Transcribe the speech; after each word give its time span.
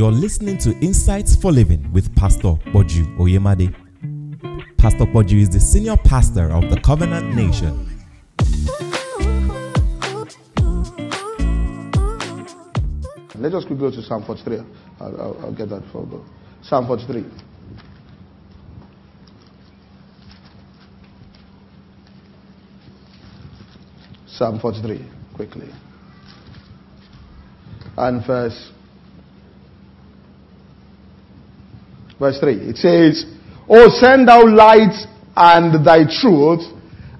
You're 0.00 0.10
listening 0.10 0.56
to 0.60 0.74
Insights 0.78 1.36
for 1.36 1.52
Living 1.52 1.92
with 1.92 2.16
Pastor 2.16 2.54
Poju 2.72 3.18
Oyemade. 3.18 3.68
Pastor 4.78 5.04
Poju 5.04 5.38
is 5.38 5.50
the 5.50 5.60
senior 5.60 5.94
pastor 5.98 6.50
of 6.50 6.70
the 6.70 6.80
Covenant 6.80 7.34
Nation. 7.34 7.86
Let 13.34 13.52
us 13.52 13.66
go 13.66 13.90
to 13.90 14.02
Psalm 14.02 14.24
43. 14.24 14.60
I'll, 15.00 15.20
I'll, 15.20 15.40
I'll 15.42 15.52
get 15.52 15.68
that 15.68 15.82
for 15.92 16.06
go. 16.06 16.24
Psalm 16.62 16.86
43. 16.86 17.22
Psalm 24.26 24.58
43, 24.60 25.04
quickly. 25.34 25.68
And 27.98 28.26
verse 28.26 28.72
verse 32.20 32.38
3. 32.38 32.54
It 32.68 32.76
says, 32.76 33.24
Oh, 33.68 33.88
send 33.88 34.28
thou 34.28 34.46
light 34.46 34.94
and 35.34 35.84
thy 35.84 36.04
truth, 36.04 36.60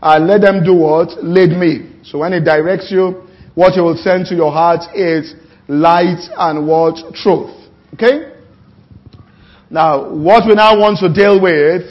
and 0.03 0.27
let 0.27 0.43
them 0.43 0.63
do 0.63 0.75
what? 0.75 1.25
Lead 1.25 1.51
me. 1.57 2.01
So 2.05 2.19
when 2.19 2.33
it 2.33 2.45
directs 2.45 2.91
you, 2.91 3.27
what 3.55 3.77
it 3.77 3.81
will 3.81 3.97
send 3.97 4.27
to 4.27 4.35
your 4.35 4.53
heart 4.53 4.95
is 4.95 5.35
light 5.69 6.21
and 6.37 6.67
what? 6.67 7.15
Truth. 7.15 7.51
Okay? 7.95 8.33
Now, 9.71 10.13
what 10.13 10.47
we 10.47 10.55
now 10.55 10.79
want 10.79 10.99
to 10.99 11.13
deal 11.13 11.41
with 11.41 11.83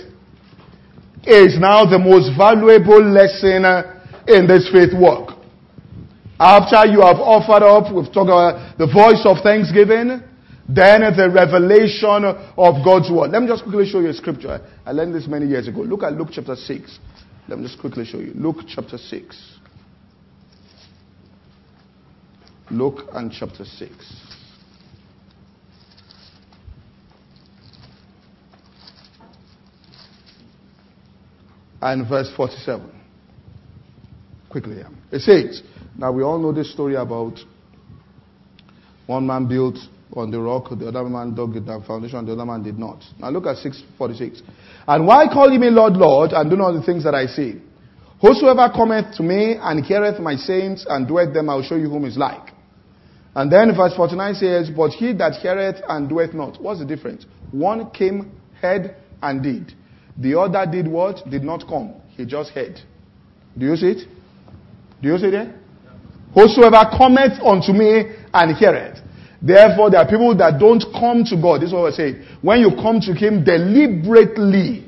is 1.26 1.58
now 1.60 1.86
the 1.86 2.00
most 2.00 2.36
valuable 2.38 3.04
lesson 3.04 3.64
in 4.28 4.48
this 4.48 4.70
faith 4.72 4.94
work. 4.94 5.36
After 6.40 6.86
you 6.88 7.02
have 7.02 7.18
offered 7.18 7.64
up, 7.64 7.94
we've 7.94 8.12
talked 8.12 8.32
about 8.32 8.78
the 8.78 8.88
voice 8.88 9.22
of 9.26 9.44
thanksgiving, 9.44 10.24
then 10.72 11.02
the 11.18 11.30
revelation 11.34 12.26
of 12.26 12.86
God's 12.86 13.10
word. 13.10 13.32
Let 13.32 13.42
me 13.42 13.48
just 13.48 13.64
quickly 13.64 13.90
show 13.90 14.02
you 14.02 14.10
a 14.10 14.14
scripture. 14.14 14.62
I 14.86 14.92
learned 14.92 15.16
this 15.16 15.28
many 15.28 15.48
years 15.48 15.68
ago. 15.68 15.82
Look 15.82 16.04
at 16.04 16.14
Luke 16.14 16.30
chapter 16.32 16.56
6. 16.56 17.00
Let 17.48 17.58
me 17.58 17.66
just 17.66 17.80
quickly 17.80 18.06
show 18.06 18.20
you. 18.20 18.34
Luke 18.36 18.58
chapter 18.68 19.00
6. 19.00 19.58
Luke 22.70 23.00
and 23.14 23.32
chapter 23.32 23.66
6. 23.66 23.92
And 31.82 32.08
verse 32.08 32.32
47. 32.38 32.92
Quickly. 34.52 34.84
It 35.12 35.22
says, 35.22 35.64
now 35.98 36.12
we 36.12 36.22
all 36.22 36.38
know 36.38 36.52
this 36.52 36.72
story 36.72 36.94
about 36.94 37.40
one 39.08 39.26
man 39.26 39.48
built 39.48 39.78
on 40.14 40.32
the 40.32 40.40
rock, 40.40 40.70
the 40.78 40.88
other 40.88 41.04
man 41.04 41.36
dug 41.36 41.54
the 41.54 41.84
foundation, 41.86 42.26
the 42.26 42.34
other 42.34 42.46
man 42.46 42.64
did 42.64 42.80
not. 42.80 43.04
Now 43.20 43.30
look 43.30 43.46
at 43.46 43.58
646. 43.58 44.42
And 44.88 45.06
why 45.06 45.28
call 45.28 45.52
ye 45.52 45.58
me 45.58 45.70
Lord, 45.70 45.94
Lord, 45.94 46.32
and 46.32 46.50
do 46.50 46.56
not 46.56 46.72
the 46.72 46.82
things 46.82 47.04
that 47.04 47.14
I 47.14 47.28
say? 47.28 47.56
Whosoever 48.22 48.70
cometh 48.76 49.16
to 49.18 49.24
me 49.24 49.56
and 49.60 49.86
heareth 49.86 50.20
my 50.20 50.36
sayings 50.36 50.86
and 50.90 51.08
doeth 51.08 51.34
them, 51.34 51.50
I 51.50 51.56
will 51.56 51.64
show 51.64 51.76
you 51.76 51.90
whom 51.90 52.06
is 52.06 52.18
like. 52.18 52.52
And 53.36 53.52
then 53.52 53.76
verse 53.76 53.96
49 53.96 54.34
says, 54.36 54.70
But 54.76 54.92
he 54.92 55.14
that 55.14 55.34
heareth 55.42 55.82
and 55.88 56.10
doeth 56.10 56.34
not. 56.34 56.62
What's 56.62 56.80
the 56.80 56.86
difference? 56.86 57.26
One 57.52 57.90
came, 57.92 58.32
heard, 58.60 58.96
and 59.22 59.44
did. 59.44 59.74
The 60.18 60.38
other 60.38 60.70
did 60.70 60.88
what? 60.88 61.30
Did 61.30 61.44
not 61.44 61.68
come. 61.68 61.94
He 62.18 62.26
just 62.26 62.52
heard. 62.52 62.80
Do 63.58 63.66
you 63.66 63.76
see 63.76 63.92
it? 63.92 64.08
Do 65.02 65.10
you 65.10 65.18
see 65.18 65.28
it? 65.28 65.56
Whosoever 66.34 66.84
cometh 66.98 67.40
unto 67.42 67.72
me 67.72 68.04
and 68.34 68.58
heareth. 68.58 69.00
Therefore, 69.42 69.90
there 69.90 70.02
are 70.02 70.08
people 70.08 70.36
that 70.38 70.60
don't 70.60 70.84
come 70.94 71.24
to 71.26 71.36
God. 71.42 71.62
This 71.62 71.70
is 71.70 71.74
what 71.74 71.84
we're 71.84 71.92
saying. 71.92 72.26
When 72.42 72.60
you 72.60 72.72
come 72.76 73.00
to 73.02 73.14
Him 73.14 73.44
deliberately 73.44 74.86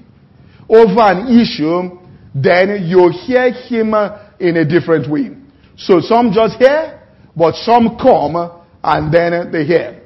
over 0.68 1.02
an 1.02 1.40
issue, 1.40 1.98
then 2.36 2.86
you 2.86 3.10
hear 3.10 3.52
Him 3.52 3.94
in 4.40 4.58
a 4.58 4.66
different 4.66 5.10
way. 5.10 5.32
So 5.78 6.02
some 6.02 6.32
just 6.34 6.58
hear, 6.58 7.02
but 7.36 7.56
some 7.56 7.98
come 7.98 8.36
and 8.84 9.14
then 9.14 9.52
they 9.52 9.66
hear. 9.66 10.02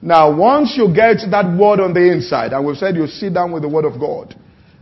Now, 0.00 0.34
once 0.34 0.74
you 0.76 0.92
get 0.92 1.18
that 1.30 1.56
word 1.56 1.78
on 1.80 1.94
the 1.94 2.10
inside, 2.10 2.52
and 2.52 2.66
we've 2.66 2.76
said 2.76 2.96
you 2.96 3.06
sit 3.06 3.34
down 3.34 3.52
with 3.52 3.62
the 3.62 3.68
word 3.68 3.84
of 3.84 4.00
God, 4.00 4.34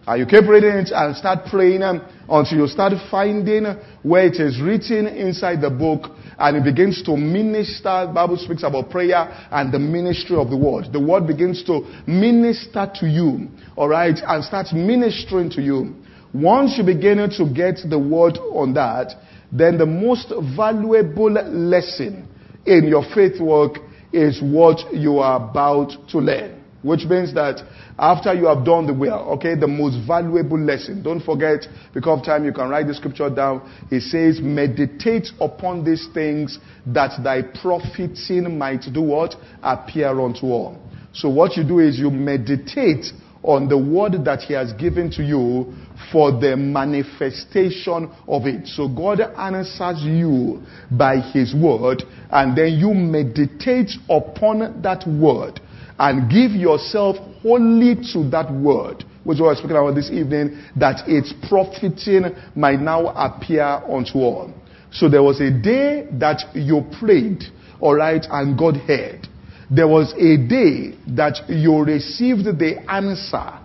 and 0.07 0.19
you 0.19 0.27
keep 0.27 0.49
reading 0.49 0.77
it 0.77 0.91
and 0.93 1.15
start 1.15 1.47
praying 1.51 1.83
um, 1.83 2.01
until 2.29 2.59
you 2.59 2.67
start 2.67 2.93
finding 3.11 3.65
where 4.03 4.27
it 4.27 4.41
is 4.41 4.61
written 4.61 5.07
inside 5.07 5.61
the 5.61 5.71
book 5.71 6.11
and 6.39 6.57
it 6.57 6.65
begins 6.65 7.03
to 7.03 7.17
minister. 7.17 8.07
The 8.07 8.13
Bible 8.15 8.39
speaks 8.39 8.63
about 8.63 8.91
prayer 8.91 9.29
and 9.51 9.73
the 9.73 9.79
ministry 9.79 10.37
of 10.37 10.49
the 10.49 10.57
word. 10.57 10.93
The 10.93 11.01
word 11.01 11.27
begins 11.27 11.63
to 11.65 11.83
minister 12.07 12.91
to 12.95 13.07
you, 13.07 13.49
alright, 13.77 14.17
and 14.27 14.43
starts 14.43 14.73
ministering 14.73 15.51
to 15.51 15.61
you. 15.61 15.97
Once 16.33 16.79
you 16.79 16.85
begin 16.85 17.19
to 17.19 17.53
get 17.53 17.81
the 17.89 17.99
word 17.99 18.39
on 18.39 18.73
that, 18.75 19.13
then 19.53 19.77
the 19.77 19.87
most 19.87 20.33
valuable 20.57 21.31
lesson 21.31 22.27
in 22.65 22.87
your 22.87 23.05
faith 23.15 23.41
work 23.41 23.79
is 24.13 24.41
what 24.41 24.95
you 24.95 25.19
are 25.19 25.51
about 25.51 25.93
to 26.09 26.19
learn. 26.19 26.60
Which 26.83 27.05
means 27.05 27.35
that 27.35 27.61
after 27.99 28.33
you 28.33 28.47
have 28.47 28.65
done 28.65 28.87
the 28.87 28.95
will, 28.95 29.35
okay, 29.35 29.55
the 29.55 29.69
most 29.69 30.07
valuable 30.07 30.59
lesson. 30.59 31.03
Don't 31.03 31.21
forget, 31.23 31.67
because 31.93 32.21
of 32.21 32.25
time, 32.25 32.45
you 32.45 32.53
can 32.53 32.71
write 32.71 32.87
the 32.87 32.95
scripture 32.95 33.29
down. 33.29 33.71
It 33.91 34.01
says, 34.03 34.41
meditate 34.41 35.29
upon 35.41 35.85
these 35.85 36.09
things 36.15 36.59
that 36.87 37.23
thy 37.23 37.43
profiting 37.43 38.57
might 38.57 38.83
do 38.93 39.03
what? 39.03 39.35
Appear 39.63 40.19
unto 40.19 40.47
all. 40.47 40.79
So 41.13 41.29
what 41.29 41.57
you 41.57 41.65
do 41.65 41.81
is 41.81 41.99
you 41.99 42.11
meditate 42.11 43.07
on 43.43 43.69
the 43.69 43.77
word 43.77 44.25
that 44.25 44.41
he 44.41 44.55
has 44.55 44.73
given 44.75 45.11
to 45.11 45.23
you 45.23 45.73
for 46.13 46.31
the 46.33 46.57
manifestation 46.57 48.11
of 48.29 48.47
it. 48.47 48.67
So 48.69 48.89
God 48.89 49.21
answers 49.21 50.03
you 50.03 50.63
by 50.91 51.21
his 51.21 51.55
word 51.55 52.05
and 52.31 52.57
then 52.57 52.75
you 52.75 52.93
meditate 52.95 53.93
upon 54.09 54.83
that 54.83 55.07
word 55.07 55.61
and 56.01 56.31
give 56.31 56.53
yourself 56.53 57.17
wholly 57.43 57.95
to 57.95 58.29
that 58.31 58.51
word, 58.51 59.05
which 59.23 59.39
we 59.39 59.47
are 59.47 59.55
speaking 59.55 59.77
about 59.77 59.95
this 59.95 60.11
evening, 60.11 60.59
that 60.75 61.07
its 61.07 61.35
profiting 61.47 62.35
might 62.57 62.81
now 62.81 63.09
appear 63.09 63.63
unto 63.63 64.19
all. 64.19 64.51
So 64.91 65.11
there 65.11 65.23
was 65.23 65.43
a 65.43 65.51
day 65.51 66.09
that 66.13 66.41
you 66.55 66.87
prayed, 66.99 67.45
alright, 67.83 68.25
and 68.31 68.59
God 68.59 68.79
heard. 68.79 69.29
There 69.71 69.87
was 69.87 70.15
a 70.15 70.39
day 70.39 70.97
that 71.17 71.49
you 71.51 71.85
received 71.85 72.47
the 72.47 72.83
answer 72.91 73.61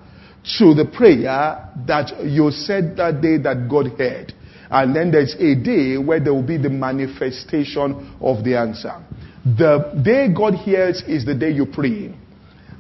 to 0.59 0.73
the 0.75 0.91
prayer 0.93 1.71
that 1.87 2.21
you 2.21 2.51
said 2.51 2.97
that 2.97 3.21
day 3.21 3.37
that 3.37 3.69
God 3.69 3.97
heard. 3.97 4.33
And 4.69 4.93
then 4.93 5.09
there's 5.09 5.35
a 5.35 5.55
day 5.55 5.97
where 5.97 6.19
there 6.19 6.33
will 6.33 6.45
be 6.45 6.57
the 6.57 6.69
manifestation 6.69 8.17
of 8.19 8.43
the 8.43 8.57
answer. 8.57 9.01
The 9.45 10.01
day 10.03 10.27
God 10.35 10.55
hears 10.55 11.01
is 11.07 11.25
the 11.25 11.33
day 11.33 11.51
you 11.51 11.65
pray. 11.65 12.13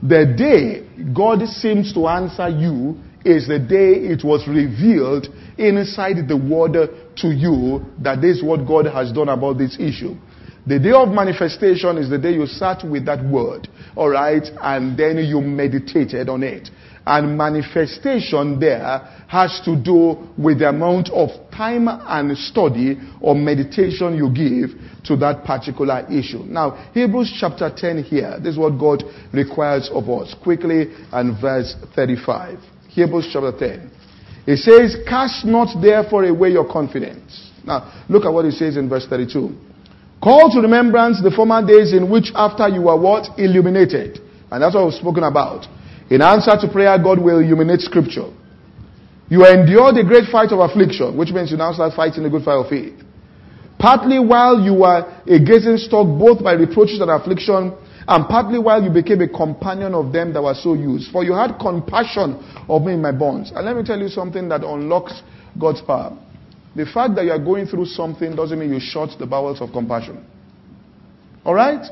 The 0.07 0.35
day 0.37 0.85
God 1.13 1.47
seems 1.47 1.91
to 1.93 2.07
answer 2.07 2.47
you 2.47 2.99
is 3.23 3.47
the 3.47 3.57
day 3.57 3.93
it 4.13 4.23
was 4.23 4.47
revealed 4.47 5.27
inside 5.57 6.27
the 6.27 6.37
word 6.37 6.73
to 7.17 7.27
you 7.29 7.83
that 8.03 8.21
this 8.21 8.37
is 8.37 8.43
what 8.43 8.67
God 8.67 8.85
has 8.85 9.11
done 9.11 9.29
about 9.29 9.57
this 9.57 9.77
issue. 9.79 10.15
The 10.67 10.77
day 10.77 10.91
of 10.91 11.09
manifestation 11.09 11.97
is 11.97 12.09
the 12.09 12.19
day 12.19 12.33
you 12.33 12.45
sat 12.45 12.87
with 12.87 13.05
that 13.05 13.25
word, 13.25 13.67
alright, 13.97 14.43
and 14.61 14.95
then 14.95 15.17
you 15.17 15.41
meditated 15.41 16.29
on 16.29 16.43
it. 16.43 16.69
And 17.05 17.37
manifestation 17.37 18.59
there 18.59 18.99
has 19.27 19.61
to 19.65 19.75
do 19.75 20.27
with 20.37 20.59
the 20.59 20.69
amount 20.69 21.09
of 21.09 21.29
time 21.51 21.87
and 21.87 22.35
study 22.37 22.97
or 23.21 23.35
meditation 23.35 24.15
you 24.15 24.29
give 24.29 24.71
to 25.05 25.15
that 25.17 25.43
particular 25.45 26.05
issue. 26.11 26.43
Now, 26.45 26.91
Hebrews 26.93 27.37
chapter 27.39 27.71
10 27.75 28.03
here, 28.03 28.39
this 28.39 28.53
is 28.53 28.57
what 28.57 28.79
God 28.79 29.03
requires 29.31 29.89
of 29.93 30.09
us. 30.09 30.33
Quickly, 30.41 30.93
and 31.11 31.39
verse 31.39 31.75
35. 31.95 32.57
Hebrews 32.89 33.29
chapter 33.31 33.51
10. 33.57 33.91
It 34.47 34.57
says, 34.57 34.97
Cast 35.07 35.45
not 35.45 35.79
therefore 35.81 36.25
away 36.25 36.49
your 36.49 36.71
confidence. 36.71 37.51
Now, 37.63 38.05
look 38.09 38.25
at 38.25 38.33
what 38.33 38.45
it 38.45 38.53
says 38.53 38.77
in 38.77 38.89
verse 38.89 39.05
32. 39.07 39.53
Call 40.23 40.49
to 40.51 40.59
remembrance 40.61 41.21
the 41.21 41.31
former 41.31 41.65
days 41.65 41.93
in 41.93 42.09
which 42.09 42.31
after 42.33 42.67
you 42.67 42.83
were 42.83 42.99
what? 42.99 43.37
Illuminated. 43.37 44.19
And 44.49 44.63
that's 44.63 44.73
what 44.73 44.85
we've 44.85 44.93
spoken 44.93 45.23
about. 45.23 45.67
In 46.09 46.21
answer 46.21 46.51
to 46.59 46.67
prayer, 46.71 46.97
God 47.01 47.19
will 47.19 47.39
illuminate 47.39 47.81
scripture. 47.81 48.29
You 49.27 49.45
endured 49.45 49.97
a 49.97 50.03
great 50.03 50.29
fight 50.31 50.51
of 50.51 50.59
affliction, 50.59 51.17
which 51.17 51.31
means 51.31 51.49
you 51.49 51.57
now 51.57 51.73
start 51.73 51.93
fighting 51.95 52.23
the 52.23 52.29
good 52.29 52.43
fight 52.43 52.61
of 52.61 52.69
faith. 52.69 52.93
Partly 53.79 54.19
while 54.19 54.59
you 54.59 54.73
were 54.85 55.01
a 55.25 55.39
gazing 55.39 55.77
stock 55.77 56.05
both 56.05 56.43
by 56.43 56.53
reproaches 56.53 57.01
and 57.01 57.09
affliction, 57.09 57.73
and 58.07 58.27
partly 58.27 58.59
while 58.59 58.81
you 58.81 58.91
became 58.91 59.21
a 59.21 59.27
companion 59.27 59.95
of 59.95 60.13
them 60.13 60.31
that 60.33 60.43
were 60.43 60.53
so 60.53 60.75
used. 60.75 61.11
For 61.11 61.23
you 61.23 61.33
had 61.33 61.57
compassion 61.59 62.37
of 62.69 62.83
me 62.83 62.93
in 62.93 63.01
my 63.01 63.11
bonds. 63.11 63.51
And 63.51 63.65
let 63.65 63.75
me 63.75 63.83
tell 63.83 63.99
you 63.99 64.07
something 64.07 64.47
that 64.49 64.61
unlocks 64.63 65.23
God's 65.59 65.81
power. 65.81 66.15
The 66.75 66.85
fact 66.85 67.15
that 67.15 67.25
you 67.25 67.31
are 67.31 67.39
going 67.39 67.65
through 67.65 67.85
something 67.85 68.35
doesn't 68.35 68.59
mean 68.59 68.71
you 68.71 68.79
shut 68.79 69.17
the 69.17 69.25
bowels 69.25 69.59
of 69.59 69.71
compassion. 69.71 70.23
Alright? 71.45 71.85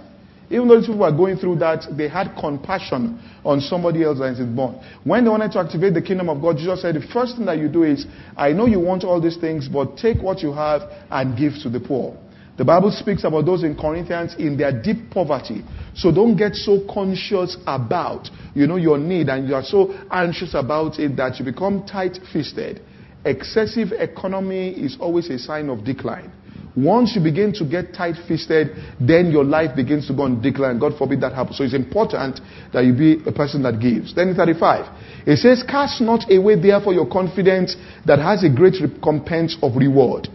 Even 0.53 0.67
though 0.67 0.77
these 0.77 0.85
people 0.85 1.01
were 1.01 1.11
going 1.11 1.38
through 1.38 1.55
that, 1.55 1.88
they 1.97 2.07
had 2.07 2.35
compassion 2.39 3.19
on 3.44 3.59
somebody 3.59 4.03
else 4.03 4.19
that 4.19 4.39
is 4.39 4.45
born. 4.45 4.79
When 5.03 5.23
they 5.23 5.29
wanted 5.31 5.51
to 5.53 5.59
activate 5.59 5.95
the 5.95 6.01
kingdom 6.01 6.29
of 6.29 6.39
God, 6.44 6.57
Jesus 6.57 6.83
said, 6.83 6.94
the 6.94 7.01
first 7.01 7.38
thing 7.38 7.47
that 7.47 7.57
you 7.57 7.67
do 7.67 7.81
is, 7.81 8.05
I 8.38 8.53
know 8.53 8.67
you 8.67 8.79
want 8.79 9.03
all 9.03 9.19
these 9.19 9.38
things, 9.38 9.67
but 9.67 9.97
take 9.97 10.21
what 10.21 10.44
you 10.44 10.53
have 10.53 10.83
and 11.09 11.35
give 11.35 11.53
to 11.63 11.71
the 11.71 11.79
poor. 11.79 12.15
The 12.55 12.63
Bible 12.63 12.91
speaks 12.91 13.23
about 13.23 13.47
those 13.47 13.63
in 13.63 13.75
Corinthians 13.75 14.35
in 14.38 14.55
their 14.55 14.71
deep 14.71 15.09
poverty. 15.09 15.63
So 15.95 16.11
don't 16.11 16.38
get 16.38 16.53
so 16.53 16.81
conscious 16.88 17.57
about, 17.65 18.29
you 18.53 18.67
know, 18.67 18.75
your 18.75 18.99
need 18.99 19.29
and 19.29 19.47
you 19.47 19.56
are 19.56 19.63
so 19.63 19.91
anxious 20.11 20.53
about 20.53 20.99
it 20.99 21.17
that 21.17 21.39
you 21.39 21.45
become 21.45 21.83
tight-fisted. 21.88 22.79
Excessive 23.25 23.91
economy 23.91 24.69
is 24.69 24.97
always 24.99 25.31
a 25.31 25.39
sign 25.39 25.69
of 25.69 25.83
decline. 25.83 26.31
Once 26.75 27.15
you 27.15 27.21
begin 27.21 27.53
to 27.53 27.63
get 27.63 27.93
tight-fisted, 27.93 28.69
then 28.99 29.29
your 29.29 29.43
life 29.43 29.75
begins 29.75 30.07
to 30.07 30.13
go 30.13 30.23
on 30.23 30.41
decline. 30.41 30.79
God 30.79 30.97
forbid 30.97 31.21
that 31.21 31.33
happens. 31.33 31.57
So 31.57 31.63
it's 31.63 31.75
important 31.75 32.39
that 32.73 32.83
you 32.83 32.93
be 32.93 33.21
a 33.27 33.31
person 33.31 33.61
that 33.63 33.79
gives. 33.79 34.15
Then 34.15 34.29
in 34.29 34.35
35, 34.35 35.27
it 35.27 35.37
says, 35.37 35.63
Cast 35.63 36.01
not 36.01 36.31
away 36.31 36.59
therefore 36.59 36.93
your 36.93 37.07
confidence 37.07 37.75
that 38.07 38.17
has 38.17 38.43
a 38.43 38.49
great 38.49 38.81
recompense 38.81 39.55
of 39.61 39.75
reward. 39.75 40.29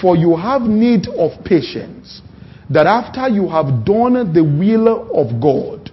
For 0.00 0.16
you 0.16 0.36
have 0.36 0.62
need 0.62 1.08
of 1.08 1.44
patience, 1.44 2.20
that 2.68 2.86
after 2.86 3.28
you 3.28 3.48
have 3.48 3.84
done 3.84 4.32
the 4.32 4.44
will 4.44 5.10
of 5.16 5.40
God, 5.40 5.90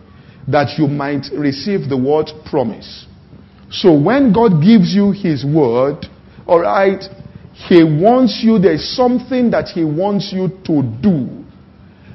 that 0.48 0.78
you 0.78 0.88
might 0.88 1.26
receive 1.34 1.90
the 1.90 1.98
word 1.98 2.30
promise. 2.46 3.08
So 3.70 3.98
when 3.98 4.32
God 4.34 4.62
gives 4.62 4.94
you 4.94 5.12
His 5.12 5.44
word, 5.46 6.06
alright, 6.48 7.04
He 7.66 7.84
wants 7.84 8.42
you, 8.44 8.60
there's 8.60 8.88
something 8.88 9.50
that 9.52 9.70
He 9.74 9.84
wants 9.84 10.32
you 10.32 10.50
to 10.66 10.84
do. 11.02 11.44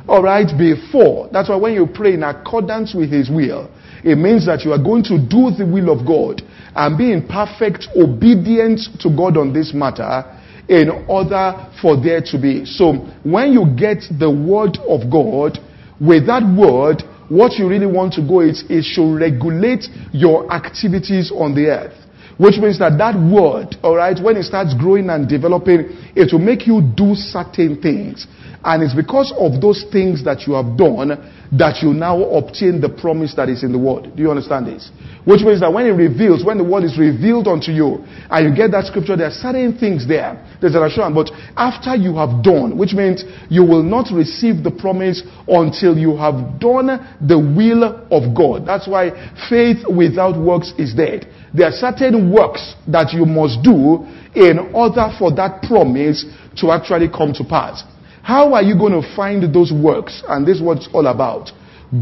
Alright, 0.09 0.57
before. 0.57 1.29
That's 1.33 1.49
why 1.49 1.57
when 1.57 1.75
you 1.75 1.87
pray 1.87 2.15
in 2.15 2.23
accordance 2.23 2.95
with 2.95 3.11
His 3.11 3.29
will, 3.29 3.71
it 4.05 4.17
means 4.17 4.47
that 4.47 4.65
you 4.65 4.73
are 4.73 4.83
going 4.83 5.03
to 5.05 5.19
do 5.19 5.51
the 5.51 5.67
will 5.67 5.91
of 5.91 6.07
God 6.07 6.43
and 6.75 6.97
be 6.97 7.13
in 7.13 7.27
perfect 7.27 7.89
obedience 7.97 8.89
to 9.01 9.11
God 9.11 9.37
on 9.37 9.53
this 9.53 9.75
matter 9.75 10.25
in 10.69 10.91
order 11.09 11.71
for 11.81 12.01
there 12.01 12.21
to 12.21 12.39
be. 12.41 12.65
So 12.65 12.95
when 13.23 13.53
you 13.53 13.67
get 13.77 14.03
the 14.11 14.31
word 14.31 14.79
of 14.89 15.11
God, 15.11 15.59
with 16.01 16.27
that 16.27 16.43
word, 16.43 17.03
what 17.29 17.59
you 17.59 17.69
really 17.69 17.87
want 17.87 18.15
to 18.15 18.27
go 18.27 18.41
is 18.41 18.65
it 18.69 18.83
should 18.83 19.15
regulate 19.15 19.87
your 20.13 20.51
activities 20.53 21.31
on 21.31 21.55
the 21.55 21.67
earth. 21.67 21.95
Which 22.43 22.59
means 22.59 22.81
that 22.81 22.99
that 22.99 23.15
word, 23.15 23.77
alright, 23.85 24.19
when 24.21 24.37
it 24.37 24.43
starts 24.43 24.75
growing 24.75 25.11
and 25.11 25.29
developing, 25.29 25.95
it 26.17 26.33
will 26.33 26.41
make 26.43 26.67
you 26.67 26.83
do 26.83 27.15
certain 27.15 27.81
things. 27.81 28.27
And 28.65 28.83
it's 28.83 28.97
because 28.97 29.33
of 29.39 29.61
those 29.61 29.87
things 29.93 30.25
that 30.25 30.49
you 30.49 30.55
have 30.55 30.77
done 30.77 31.23
that 31.53 31.83
you 31.83 31.93
now 31.93 32.23
obtain 32.33 32.81
the 32.81 32.89
promise 32.89 33.35
that 33.37 33.49
is 33.51 33.63
in 33.63 33.73
the 33.73 33.79
word. 33.79 34.09
Do 34.17 34.23
you 34.23 34.31
understand 34.31 34.67
this? 34.67 34.91
Which 35.25 35.43
means 35.43 35.61
that 35.61 35.73
when 35.73 35.87
it 35.87 35.93
reveals, 35.93 36.45
when 36.45 36.57
the 36.57 36.65
word 36.65 36.83
is 36.83 36.99
revealed 36.99 37.47
unto 37.47 37.71
you, 37.71 38.01
and 38.33 38.41
you 38.49 38.57
get 38.57 38.73
that 38.73 38.87
scripture, 38.87 39.17
there 39.17 39.29
are 39.29 39.37
certain 39.37 39.77
things 39.77 40.09
there. 40.09 40.41
There's 40.61 40.75
an 40.75 40.83
assurance. 40.83 41.13
But 41.15 41.29
after 41.57 41.95
you 41.95 42.17
have 42.17 42.43
done, 42.43 42.79
which 42.79 42.95
means 42.95 43.25
you 43.53 43.65
will 43.65 43.83
not 43.83 44.09
receive 44.11 44.65
the 44.65 44.73
promise 44.73 45.23
until 45.47 45.99
you 45.99 46.17
have 46.17 46.59
done 46.59 46.89
the 47.21 47.37
will 47.37 48.01
of 48.09 48.35
God. 48.35 48.65
That's 48.65 48.89
why 48.89 49.13
faith 49.53 49.85
without 49.85 50.41
works 50.41 50.73
is 50.79 50.95
dead. 50.95 51.29
There 51.53 51.69
are 51.69 51.77
certain 51.77 52.33
works 52.33 52.75
that 52.89 53.13
you 53.13 53.27
must 53.29 53.61
do 53.63 54.09
in 54.33 54.73
order 54.73 55.13
for 55.21 55.29
that 55.37 55.61
promise 55.69 56.25
to 56.57 56.73
actually 56.73 57.13
come 57.13 57.37
to 57.37 57.45
pass. 57.45 57.85
How 58.23 58.55
are 58.55 58.63
you 58.63 58.79
going 58.79 58.93
to 58.93 59.17
find 59.17 59.53
those 59.53 59.73
works? 59.73 60.23
And 60.29 60.47
this 60.47 60.57
is 60.57 60.63
what 60.63 60.79
it's 60.79 60.89
all 60.93 61.07
about. 61.07 61.51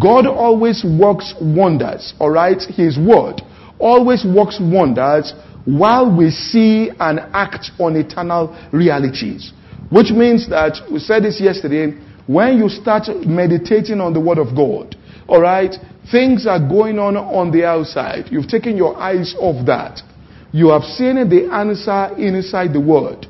God 0.00 0.26
always 0.26 0.84
works 0.84 1.34
wonders, 1.40 2.14
alright? 2.20 2.62
His 2.62 2.98
word 2.98 3.42
always 3.78 4.24
works 4.24 4.58
wonders 4.60 5.32
while 5.64 6.14
we 6.14 6.30
see 6.30 6.90
and 7.00 7.20
act 7.32 7.70
on 7.78 7.96
eternal 7.96 8.56
realities. 8.72 9.52
Which 9.90 10.10
means 10.10 10.48
that, 10.50 10.78
we 10.92 11.00
said 11.00 11.24
this 11.24 11.40
yesterday, 11.40 11.98
when 12.26 12.58
you 12.58 12.68
start 12.68 13.08
meditating 13.26 14.00
on 14.00 14.12
the 14.12 14.20
word 14.20 14.38
of 14.38 14.54
God, 14.54 14.94
alright, 15.28 15.74
things 16.12 16.46
are 16.46 16.60
going 16.60 16.98
on 16.98 17.16
on 17.16 17.50
the 17.50 17.64
outside. 17.64 18.26
You've 18.30 18.46
taken 18.46 18.76
your 18.76 18.96
eyes 18.96 19.34
off 19.38 19.66
that. 19.66 20.00
You 20.52 20.68
have 20.68 20.82
seen 20.82 21.16
the 21.28 21.50
answer 21.52 22.14
inside 22.16 22.72
the 22.72 22.80
word. 22.80 23.26